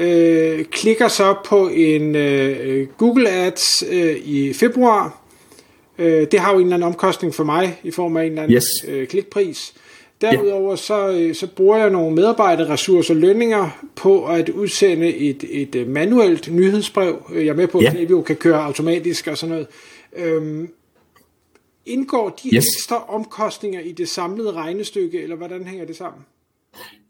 øh, 0.00 0.64
klikker 0.64 1.08
så 1.08 1.34
på 1.44 1.68
en 1.68 2.14
øh, 2.14 2.86
Google 2.98 3.30
Ads 3.30 3.84
øh, 3.90 4.16
i 4.24 4.52
februar. 4.52 5.25
Øh, 5.98 6.26
det 6.30 6.40
har 6.40 6.52
jo 6.52 6.58
en 6.58 6.64
eller 6.64 6.76
anden 6.76 6.86
omkostning 6.86 7.34
for 7.34 7.44
mig 7.44 7.80
i 7.82 7.90
form 7.90 8.16
af 8.16 8.24
en 8.24 8.30
eller 8.30 8.42
anden 8.42 8.56
yes. 8.56 8.64
øh, 8.88 9.06
klikpris. 9.06 9.74
Derudover 10.20 10.76
så, 10.76 11.08
øh, 11.08 11.34
så 11.34 11.46
bruger 11.46 11.76
jeg 11.76 11.90
nogle 11.90 12.14
medarbejderressourcer 12.14 13.14
og 13.14 13.20
lønninger 13.20 13.84
på 13.96 14.26
at 14.26 14.48
udsende 14.48 15.16
et, 15.16 15.44
et 15.50 15.74
øh, 15.74 15.88
manuelt 15.88 16.52
nyhedsbrev. 16.52 17.30
Jeg 17.34 17.46
er 17.46 17.54
med 17.54 17.66
på, 17.68 17.78
at 17.78 17.84
ja. 17.84 18.02
jo 18.10 18.22
kan 18.22 18.36
køre 18.36 18.64
automatisk 18.64 19.26
og 19.26 19.38
sådan 19.38 19.50
noget. 19.50 19.66
Øhm, 20.16 20.68
indgår 21.86 22.28
de 22.28 22.56
yes. 22.56 22.64
ekstra 22.64 23.04
omkostninger 23.08 23.80
i 23.80 23.92
det 23.92 24.08
samlede 24.08 24.52
regnestykke, 24.52 25.22
eller 25.22 25.36
hvordan 25.36 25.64
hænger 25.64 25.84
det 25.84 25.96
sammen? 25.96 26.22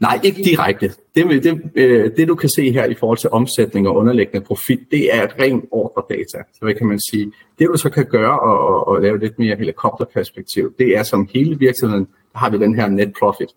Nej, 0.00 0.20
ikke 0.22 0.42
direkte. 0.42 0.92
Det, 1.14 1.44
det, 1.44 1.62
øh, 1.74 2.10
det 2.16 2.28
du 2.28 2.34
kan 2.34 2.48
se 2.48 2.72
her 2.72 2.84
i 2.84 2.94
forhold 2.94 3.18
til 3.18 3.30
omsætning 3.30 3.88
og 3.88 3.96
underliggende 3.96 4.46
profit, 4.46 4.80
det 4.90 5.14
er 5.14 5.24
et 5.24 5.30
rent 5.40 5.64
ordredata. 5.70 6.38
Så 6.52 6.58
hvad 6.60 6.74
kan 6.74 6.86
man 6.86 7.00
sige? 7.10 7.32
Det 7.58 7.68
du 7.72 7.76
så 7.76 7.90
kan 7.90 8.06
gøre 8.06 8.40
og, 8.40 8.68
og, 8.68 8.88
og 8.88 9.02
lave 9.02 9.18
lidt 9.18 9.38
mere 9.38 9.56
helikopterperspektiv, 9.56 10.74
det 10.78 10.96
er 10.96 11.02
som 11.02 11.28
hele 11.34 11.58
virksomheden, 11.58 12.08
der 12.32 12.38
har 12.38 12.50
vi 12.50 12.58
den 12.58 12.74
her 12.74 12.88
net 12.88 13.12
profit, 13.18 13.48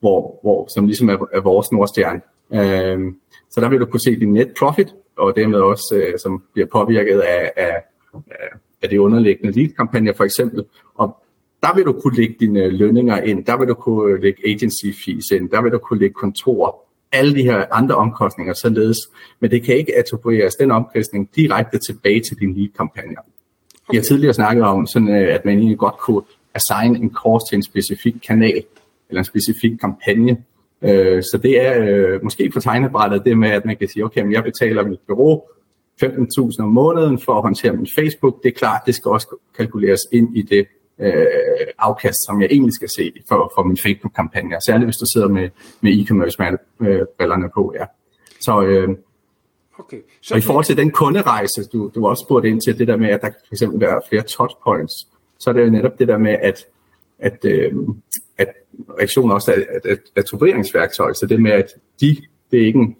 hvor, 0.00 0.38
hvor, 0.42 0.68
som 0.74 0.86
ligesom 0.86 1.08
er, 1.08 1.16
er 1.32 1.40
vores 1.40 1.72
nordstjerne. 1.72 2.20
Øhm, 2.54 3.16
så 3.50 3.60
der 3.60 3.68
vil 3.68 3.80
du 3.80 3.86
kunne 3.86 4.00
se 4.00 4.20
din 4.20 4.32
net 4.32 4.48
profit, 4.58 4.94
og 5.16 5.36
dermed 5.36 5.58
også, 5.58 6.02
øh, 6.06 6.18
som 6.18 6.42
bliver 6.52 6.66
påvirket 6.72 7.20
af, 7.20 7.52
af, 7.56 7.76
af 8.82 8.88
det 8.88 8.98
underliggende 8.98 9.52
lead-kampagner 9.52 10.12
for 10.16 10.24
eksempel. 10.24 10.64
Og 10.94 11.16
der 11.62 11.74
vil 11.74 11.84
du 11.84 11.92
kunne 11.92 12.16
lægge 12.16 12.36
dine 12.40 12.70
lønninger 12.70 13.20
ind, 13.20 13.44
der 13.44 13.56
vil 13.58 13.68
du 13.68 13.74
kunne 13.74 14.20
lægge 14.20 14.48
agency 14.48 14.86
fees 15.04 15.30
ind, 15.32 15.50
der 15.50 15.62
vil 15.62 15.72
du 15.72 15.78
kunne 15.78 15.98
lægge 15.98 16.14
kontor, 16.14 16.84
alle 17.12 17.34
de 17.34 17.42
her 17.42 17.64
andre 17.70 17.94
omkostninger 17.94 18.54
således, 18.54 18.98
men 19.40 19.50
det 19.50 19.62
kan 19.62 19.76
ikke 19.76 19.98
attribueres 19.98 20.54
den 20.54 20.70
omkostning 20.70 21.30
direkte 21.36 21.78
tilbage 21.78 22.20
til 22.20 22.38
din 22.38 22.54
lead-kampagne. 22.54 23.16
Okay. 23.18 23.90
Vi 23.90 23.96
har 23.96 24.02
tidligere 24.02 24.34
snakket 24.34 24.64
om, 24.64 24.86
sådan, 24.86 25.08
øh, 25.08 25.34
at 25.34 25.44
man 25.44 25.58
egentlig 25.58 25.78
godt 25.78 25.96
kunne 25.96 26.22
assign 26.54 26.96
en 26.96 27.12
cost 27.12 27.46
til 27.48 27.56
en 27.56 27.62
specifik 27.62 28.14
kanal, 28.26 28.64
eller 29.08 29.20
en 29.20 29.24
specifik 29.24 29.78
kampagne. 29.80 30.44
Øh, 30.82 31.22
så 31.22 31.38
det 31.42 31.66
er 31.66 31.82
øh, 31.82 32.24
måske 32.24 32.50
på 32.50 32.60
tegnebrættet 32.60 33.24
det 33.24 33.38
med, 33.38 33.50
at 33.50 33.64
man 33.64 33.76
kan 33.76 33.88
sige, 33.88 34.04
okay, 34.04 34.22
men 34.22 34.32
jeg 34.32 34.44
betaler 34.44 34.88
mit 34.88 35.00
bureau 35.06 35.42
15.000 36.04 36.62
om 36.62 36.68
måneden 36.68 37.18
for 37.18 37.34
at 37.34 37.42
håndtere 37.42 37.72
min 37.72 37.88
Facebook. 37.98 38.42
Det 38.42 38.48
er 38.48 38.58
klart, 38.58 38.82
det 38.86 38.94
skal 38.94 39.10
også 39.10 39.36
kalkuleres 39.56 40.00
ind 40.12 40.36
i 40.36 40.42
det 40.42 40.66
øh, 41.02 41.66
afkast, 41.78 42.18
som 42.26 42.42
jeg 42.42 42.48
egentlig 42.50 42.74
skal 42.74 42.88
se 42.96 43.12
for, 43.28 43.52
for 43.54 43.62
min 43.62 43.76
Facebook-kampagne, 43.76 44.56
særligt 44.66 44.86
hvis 44.86 44.96
du 44.96 45.06
sidder 45.12 45.28
med, 45.28 45.48
med 45.80 45.92
e-commerce-brillerne 45.92 47.50
på. 47.54 47.74
Ja. 47.78 47.84
Så, 48.40 48.62
øh, 48.62 48.88
okay. 49.78 50.00
så 50.20 50.34
og 50.34 50.38
i 50.38 50.42
forhold 50.42 50.64
til 50.64 50.76
den 50.76 50.90
kunderejse, 50.90 51.64
du, 51.72 51.90
du 51.94 52.06
også 52.06 52.24
spurgte 52.26 52.48
ind 52.48 52.60
til 52.60 52.78
det 52.78 52.88
der 52.88 52.96
med, 52.96 53.08
at 53.08 53.20
der 53.20 53.28
kan 53.28 53.38
fx 53.52 53.62
være 53.74 54.00
flere 54.08 54.22
touchpoints, 54.22 55.08
så 55.38 55.50
er 55.50 55.54
det 55.54 55.64
jo 55.64 55.70
netop 55.70 55.98
det 55.98 56.08
der 56.08 56.18
med, 56.18 56.36
at, 56.42 56.66
at, 57.18 57.44
øh, 57.44 57.72
at 58.38 58.48
reaktion 58.98 59.30
også 59.30 59.52
er 59.52 59.90
et 59.90 60.00
attribueringsværktøj, 60.16 61.12
så 61.12 61.26
det 61.26 61.42
med, 61.42 61.52
at 61.52 61.68
de, 62.00 62.16
det 62.50 62.62
er 62.62 62.66
ikke 62.66 62.78
en, 62.78 62.96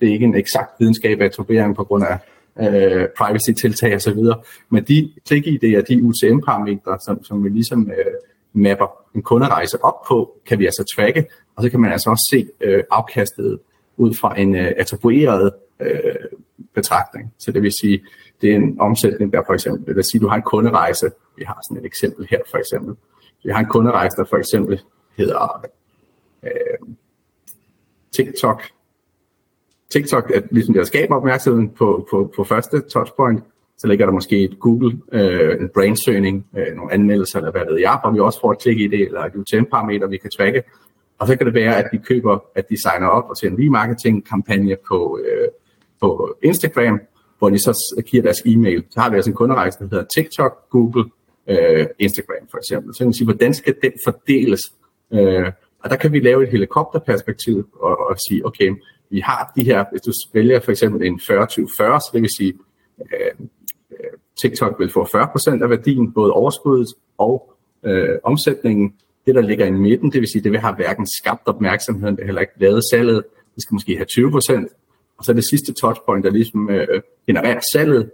det 0.00 0.08
er 0.08 0.12
ikke 0.12 0.24
en 0.24 0.34
eksakt 0.34 0.70
videnskab 0.78 1.20
af 1.20 1.24
attribuering 1.24 1.76
på 1.76 1.84
grund 1.84 2.04
af 2.04 2.18
øh, 2.60 3.08
privacy-tiltag 3.18 3.94
osv. 3.94 4.18
Men 4.70 4.84
de 4.84 5.12
klik-ID'er, 5.28 5.80
de 5.80 6.02
UTM-parametre, 6.02 6.98
som, 7.04 7.24
som 7.24 7.44
vi 7.44 7.48
ligesom 7.48 7.90
øh, 7.90 8.14
mapper 8.52 8.86
en 9.14 9.22
kunderejse 9.22 9.84
op 9.84 10.04
på, 10.08 10.40
kan 10.46 10.58
vi 10.58 10.64
altså 10.64 10.84
tracke, 10.96 11.26
og 11.56 11.62
så 11.62 11.70
kan 11.70 11.80
man 11.80 11.92
altså 11.92 12.10
også 12.10 12.28
se 12.30 12.48
øh, 12.60 12.84
afkastet 12.90 13.58
ud 13.96 14.14
fra 14.14 14.40
en 14.40 14.54
øh, 14.54 14.72
attribueret 14.76 15.52
øh, 15.80 16.14
betragtning. 16.74 17.34
Så 17.38 17.52
det 17.52 17.62
vil 17.62 17.72
sige, 17.80 18.04
det 18.40 18.52
er 18.52 18.56
en 18.56 18.80
omsætning, 18.80 19.32
der 19.32 19.42
for 19.46 19.54
eksempel, 19.54 19.94
lad 19.94 19.98
os 19.98 20.06
sige, 20.06 20.20
du 20.20 20.28
har 20.28 20.36
en 20.36 20.42
kunderejse, 20.42 21.10
vi 21.36 21.44
har 21.44 21.60
sådan 21.68 21.84
et 21.84 21.86
eksempel 21.86 22.26
her 22.30 22.38
for 22.50 22.58
eksempel, 22.58 22.94
vi 23.44 23.50
har 23.50 23.60
en 23.60 23.66
kunderejse, 23.66 24.16
der 24.16 24.24
for 24.24 24.36
eksempel 24.36 24.80
hedder 25.16 25.66
øh, 26.42 26.50
TikTok 28.12 28.62
TikTok 29.90 30.30
at 30.34 30.44
ligesom 30.50 30.74
der 30.74 30.84
skaber 30.84 31.16
opmærksomheden 31.16 31.68
på, 31.68 32.08
på, 32.10 32.32
på 32.36 32.44
første 32.44 32.80
touchpoint, 32.80 33.44
så 33.78 33.86
ligger 33.86 34.06
der 34.06 34.12
måske 34.12 34.44
et 34.44 34.60
Google, 34.60 34.98
øh, 35.12 35.60
en 35.60 35.68
brandsøgning, 35.74 36.46
øh, 36.56 36.76
nogle 36.76 36.92
anmeldelser 36.92 37.38
eller 37.38 37.50
hvad 37.50 37.62
ved 37.70 37.78
jeg, 37.80 37.98
hvor 38.02 38.10
vi 38.12 38.18
også 38.18 38.40
får 38.40 38.52
et 38.52 38.58
klik 38.58 38.80
i 38.80 38.86
det, 38.86 39.00
eller 39.00 39.20
et 39.20 39.34
UTM-parameter, 39.34 40.06
vi 40.06 40.16
kan 40.16 40.30
tracke. 40.30 40.62
Og 41.18 41.26
så 41.26 41.36
kan 41.36 41.46
det 41.46 41.54
være, 41.54 41.76
at 41.76 41.88
de 41.92 41.98
køber, 41.98 42.38
at 42.54 42.68
de 42.68 42.82
signer 42.82 43.06
op 43.06 43.30
og 43.30 43.38
til 43.38 43.48
en 43.48 43.56
remarketing-kampagne 43.58 44.76
på, 44.88 45.20
øh, 45.24 45.48
på 46.00 46.36
Instagram, 46.42 47.00
hvor 47.38 47.50
de 47.50 47.58
så 47.58 48.02
giver 48.06 48.22
deres 48.22 48.42
e-mail. 48.46 48.84
Så 48.90 49.00
har 49.00 49.10
vi 49.10 49.16
altså 49.16 49.30
en 49.30 49.36
kunderejse, 49.36 49.78
der 49.78 49.84
hedder 49.84 50.04
TikTok, 50.14 50.70
Google, 50.70 51.04
øh, 51.48 51.86
Instagram 51.98 52.48
for 52.50 52.58
eksempel. 52.58 52.94
Så 52.94 52.98
kan 52.98 53.06
man 53.06 53.14
sige, 53.14 53.24
hvordan 53.24 53.54
skal 53.54 53.74
den 53.82 53.92
fordeles? 54.04 54.60
Øh, 55.12 55.52
og 55.84 55.90
der 55.90 55.96
kan 55.96 56.12
vi 56.12 56.20
lave 56.20 56.42
et 56.42 56.48
helikopterperspektiv 56.48 57.68
og, 57.80 57.98
og 57.98 58.16
sige, 58.28 58.46
okay, 58.46 58.74
vi 59.10 59.20
har 59.20 59.52
de 59.56 59.64
her, 59.64 59.84
hvis 59.90 60.02
du 60.02 60.12
vælger 60.32 60.60
for 60.60 60.70
eksempel 60.70 61.06
en 61.06 61.20
40-20-40, 61.22 61.26
så 61.26 62.10
det 62.12 62.22
vil 62.22 62.30
sige, 62.38 62.54
øh, 63.00 63.46
øh 63.90 64.10
TikTok 64.40 64.78
vil 64.78 64.92
få 64.92 65.04
40% 65.04 65.62
af 65.62 65.70
værdien, 65.70 66.12
både 66.12 66.32
overskuddet 66.32 66.88
og 67.18 67.52
øh, 67.84 68.18
omsætningen. 68.24 68.94
Det, 69.26 69.34
der 69.34 69.40
ligger 69.40 69.66
i 69.66 69.70
midten, 69.70 70.12
det 70.12 70.20
vil 70.20 70.28
sige, 70.28 70.42
det 70.42 70.52
vil 70.52 70.60
have 70.60 70.74
hverken 70.74 71.06
skabt 71.06 71.42
opmærksomheden, 71.46 72.16
det 72.16 72.24
heller 72.24 72.40
ikke 72.40 72.52
lavet 72.56 72.82
salget. 72.92 73.24
Det 73.54 73.62
skal 73.62 73.74
måske 73.74 73.96
have 73.96 74.06
20%. 74.66 75.14
Og 75.18 75.24
så 75.24 75.32
det 75.32 75.44
sidste 75.44 75.72
touchpoint, 75.72 76.24
der 76.24 76.30
ligesom 76.30 76.70
øh, 76.70 77.02
genererer 77.26 77.60
salget, 77.72 78.10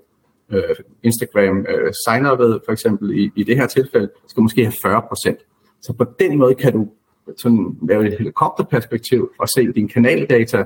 øh, 0.50 0.62
Instagram 1.02 1.66
øh, 1.68 1.92
sign 2.06 2.24
for 2.64 2.72
eksempel 2.72 3.18
i, 3.18 3.30
i 3.36 3.42
det 3.42 3.56
her 3.56 3.66
tilfælde, 3.66 4.10
skal 4.26 4.40
måske 4.40 4.64
have 4.64 4.98
40%. 4.98 5.78
Så 5.82 5.92
på 5.92 6.04
den 6.18 6.38
måde 6.38 6.54
kan 6.54 6.72
du 6.72 6.88
sådan 7.36 7.78
lave 7.88 8.06
et 8.06 8.18
helikopterperspektiv 8.18 9.30
og 9.38 9.48
se 9.48 9.72
din 9.72 9.88
kanaldata, 9.88 10.64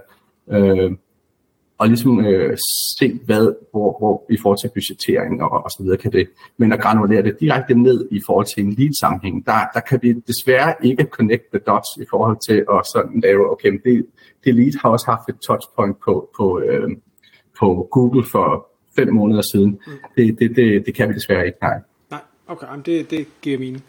øh, 0.50 0.92
og 1.78 1.88
ligesom 1.88 2.26
øh, 2.26 2.56
se, 2.98 3.20
hvad, 3.24 3.54
hvor, 3.70 3.98
hvor 3.98 4.26
i 4.30 4.38
forhold 4.42 4.58
til 4.58 4.70
budgettering 4.74 5.42
og, 5.42 5.64
og 5.64 5.70
så 5.70 5.82
videre 5.82 5.96
kan 5.96 6.12
det. 6.12 6.28
Men 6.56 6.72
at 6.72 6.80
granulere 6.80 7.22
det 7.22 7.40
direkte 7.40 7.74
ned 7.74 8.08
i 8.10 8.20
forhold 8.26 8.46
til 8.46 8.64
en 8.64 8.72
lead-sammenhæng, 8.72 9.46
der, 9.46 9.58
der 9.74 9.80
kan 9.80 9.98
vi 10.02 10.12
desværre 10.12 10.74
ikke 10.82 11.04
connect 11.04 11.44
the 11.52 11.60
dots 11.66 11.88
i 12.00 12.04
forhold 12.10 12.36
til 12.48 12.64
at 12.74 12.80
sådan 12.94 13.20
lave, 13.20 13.52
okay, 13.52 13.72
det, 13.84 14.06
det 14.44 14.54
lead 14.54 14.72
har 14.82 14.90
også 14.90 15.06
haft 15.06 15.28
et 15.28 15.38
touchpoint 15.46 15.96
på, 16.04 16.30
på, 16.36 16.60
øh, 16.60 16.90
på 17.60 17.88
Google 17.90 18.24
for 18.32 18.68
fem 18.96 19.14
måneder 19.14 19.42
siden. 19.52 19.70
Mm. 19.86 19.92
Det, 20.16 20.38
det, 20.38 20.56
det, 20.56 20.86
det 20.86 20.94
kan 20.94 21.08
vi 21.08 21.14
desværre 21.14 21.46
ikke, 21.46 21.58
nej. 21.62 21.78
Nej, 22.10 22.20
okay, 22.46 22.66
det, 22.86 23.10
det 23.10 23.26
giver 23.42 23.58
mening. 23.58 23.84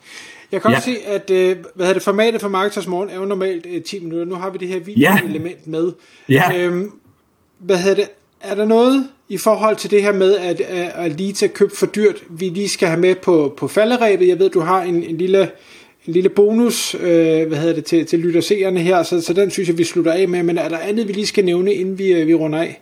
Jeg 0.52 0.62
kan 0.62 0.72
ja. 0.72 0.78
også 0.78 0.90
se, 0.90 0.98
at 1.06 1.30
øh, 1.30 1.58
hvad 1.76 1.86
hedder 1.86 1.94
det, 1.94 2.04
formatet 2.04 2.42
for 2.42 2.50
Marketers 2.50 2.88
Morgen 2.88 3.10
er 3.10 3.16
jo 3.16 3.26
normalt 3.26 3.86
10 3.86 3.98
øh, 3.98 4.04
minutter. 4.04 4.26
Nu 4.26 4.36
har 4.36 4.50
vi 4.50 4.58
det 4.58 4.68
her 4.68 4.80
video-element 4.80 5.60
ja. 5.66 5.72
med. 5.72 5.92
Ja. 6.30 6.58
Øhm, 6.58 6.92
hvad 7.60 7.78
hedder 7.78 7.96
det, 7.96 8.10
er 8.42 8.56
der 8.56 8.66
noget 8.66 9.08
i 9.30 9.38
forhold 9.38 9.76
til 9.76 9.92
det 9.92 10.04
her 10.04 10.14
med, 10.14 10.38
at, 10.38 10.62
at 10.62 11.12
lige 11.12 11.34
til 11.34 11.46
at 11.46 11.54
købe 11.54 11.76
for 11.76 11.86
dyrt, 11.86 12.16
vi 12.30 12.50
lige 12.50 12.70
skal 12.70 12.88
have 12.88 13.00
med 13.00 13.16
på, 13.16 13.54
på 13.58 13.68
falderæbet? 13.68 14.28
Jeg 14.28 14.40
ved, 14.40 14.50
du 14.50 14.60
har 14.60 14.82
en, 14.82 15.04
en 15.04 15.18
lille 15.18 15.50
en 16.08 16.14
lille 16.14 16.30
bonus 16.30 16.96
øh, 16.96 17.48
hvad 17.48 17.58
hedder 17.58 17.74
det, 17.74 17.86
til, 17.86 18.06
til 18.06 18.20
lytterseerne 18.20 18.80
her, 18.80 19.04
så, 19.04 19.22
så 19.22 19.34
den 19.34 19.52
synes 19.52 19.70
jeg, 19.70 19.78
vi 19.78 19.84
slutter 19.84 20.12
af 20.12 20.28
med. 20.28 20.44
Men 20.44 20.58
er 20.58 20.70
der 20.70 20.78
andet, 20.78 21.08
vi 21.08 21.14
lige 21.14 21.28
skal 21.28 21.46
nævne, 21.46 21.74
inden 21.74 22.00
vi, 22.00 22.14
øh, 22.14 22.28
vi 22.28 22.34
runder 22.34 22.60
af? 22.60 22.82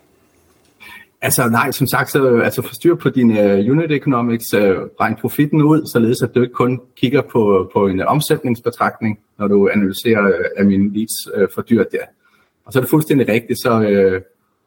Altså 1.22 1.50
nej, 1.50 1.72
som 1.72 1.88
sagt, 1.88 2.12
så 2.12 2.40
altså 2.40 2.62
forstyr 2.62 2.96
på 2.96 3.10
din 3.10 3.32
uh, 3.32 3.72
unit 3.72 3.92
economics, 3.92 4.54
uh, 4.54 4.62
regn 5.00 5.16
profitten 5.16 5.62
ud, 5.62 5.92
således 5.94 6.22
at 6.22 6.36
du 6.36 6.42
ikke 6.42 6.54
kun 6.54 6.82
kigger 6.96 7.22
på, 7.22 7.70
på 7.74 7.88
en 7.88 8.02
omsætningsbetragtning, 8.02 9.20
når 9.40 9.48
du 9.48 9.70
analyserer 9.74 10.24
uh, 10.24 10.46
af 10.58 10.66
leads 10.70 11.12
uh, 11.38 11.48
for 11.54 11.62
dyrt 11.62 11.92
der. 11.92 12.06
Og 12.66 12.74
så 12.74 12.80
er 12.80 12.82
det 12.82 12.90
fuldstændig 12.90 13.28
rigtigt, 13.28 13.60
så 13.62 13.72
uh, 13.80 14.22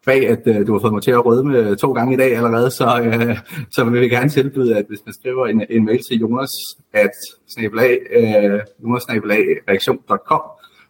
bag 0.06 0.28
at 0.28 0.42
uh, 0.46 0.66
du 0.66 0.72
har 0.72 0.80
fået 0.80 0.92
mig 0.92 1.02
til 1.02 1.10
at 1.10 1.26
rødme 1.26 1.76
to 1.76 1.92
gange 1.92 2.14
i 2.14 2.16
dag 2.16 2.36
allerede, 2.36 2.70
så, 2.70 2.84
uh, 2.84 3.38
så 3.70 3.84
vil 3.84 4.00
vi 4.00 4.08
gerne 4.08 4.30
tilbyde, 4.30 4.76
at 4.76 4.84
hvis 4.88 5.00
man 5.06 5.14
skriver 5.14 5.46
en, 5.46 5.64
en 5.70 5.84
mail 5.84 6.00
til 6.10 6.18
Jonas, 6.18 6.50
at 6.92 7.14
snabelag, 7.48 7.98
uh, 8.16 8.60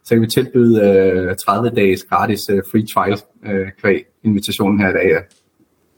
så 0.03 0.15
kan 0.15 0.21
vi 0.21 0.27
tilbyde 0.27 0.75
uh, 1.29 1.35
30 1.45 1.69
dages 1.69 2.03
gratis 2.03 2.49
uh, 2.53 2.59
free 2.71 2.85
trial 2.93 3.19
uh, 3.45 3.67
kvæg 3.81 4.05
invitationen 4.23 4.79
her 4.79 4.89
i 4.89 4.93
dag. 4.93 5.09
Ja. 5.09 5.19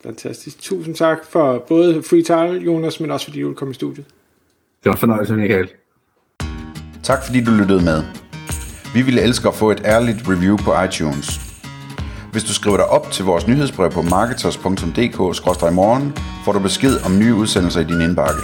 Fantastisk. 0.05 0.61
Tusind 0.61 0.95
tak 0.95 1.17
for 1.29 1.65
både 1.67 2.03
free 2.03 2.23
trial, 2.23 2.63
Jonas, 2.63 2.99
men 2.99 3.11
også 3.11 3.25
fordi 3.25 3.41
du 3.41 3.53
kom 3.53 3.71
i 3.71 3.73
studiet. 3.73 4.05
Det 4.83 4.85
var 4.85 4.91
en 4.91 4.97
fornøjelse, 4.97 5.33
Michael. 5.33 5.69
Tak 7.03 7.25
fordi 7.25 7.43
du 7.43 7.51
lyttede 7.51 7.83
med. 7.83 8.03
Vi 8.93 9.01
ville 9.01 9.21
elske 9.21 9.47
at 9.47 9.53
få 9.53 9.71
et 9.71 9.81
ærligt 9.85 10.17
review 10.27 10.57
på 10.57 10.81
iTunes. 10.81 11.39
Hvis 12.31 12.43
du 12.43 12.53
skriver 12.53 12.77
dig 12.77 12.85
op 12.85 13.11
til 13.11 13.25
vores 13.25 13.47
nyhedsbrev 13.47 13.91
på 13.91 14.01
marketers.dk-morgen, 14.01 16.13
får 16.45 16.51
du 16.51 16.59
besked 16.59 17.05
om 17.05 17.19
nye 17.19 17.33
udsendelser 17.33 17.81
i 17.81 17.83
din 17.83 18.01
indbakke. 18.01 18.41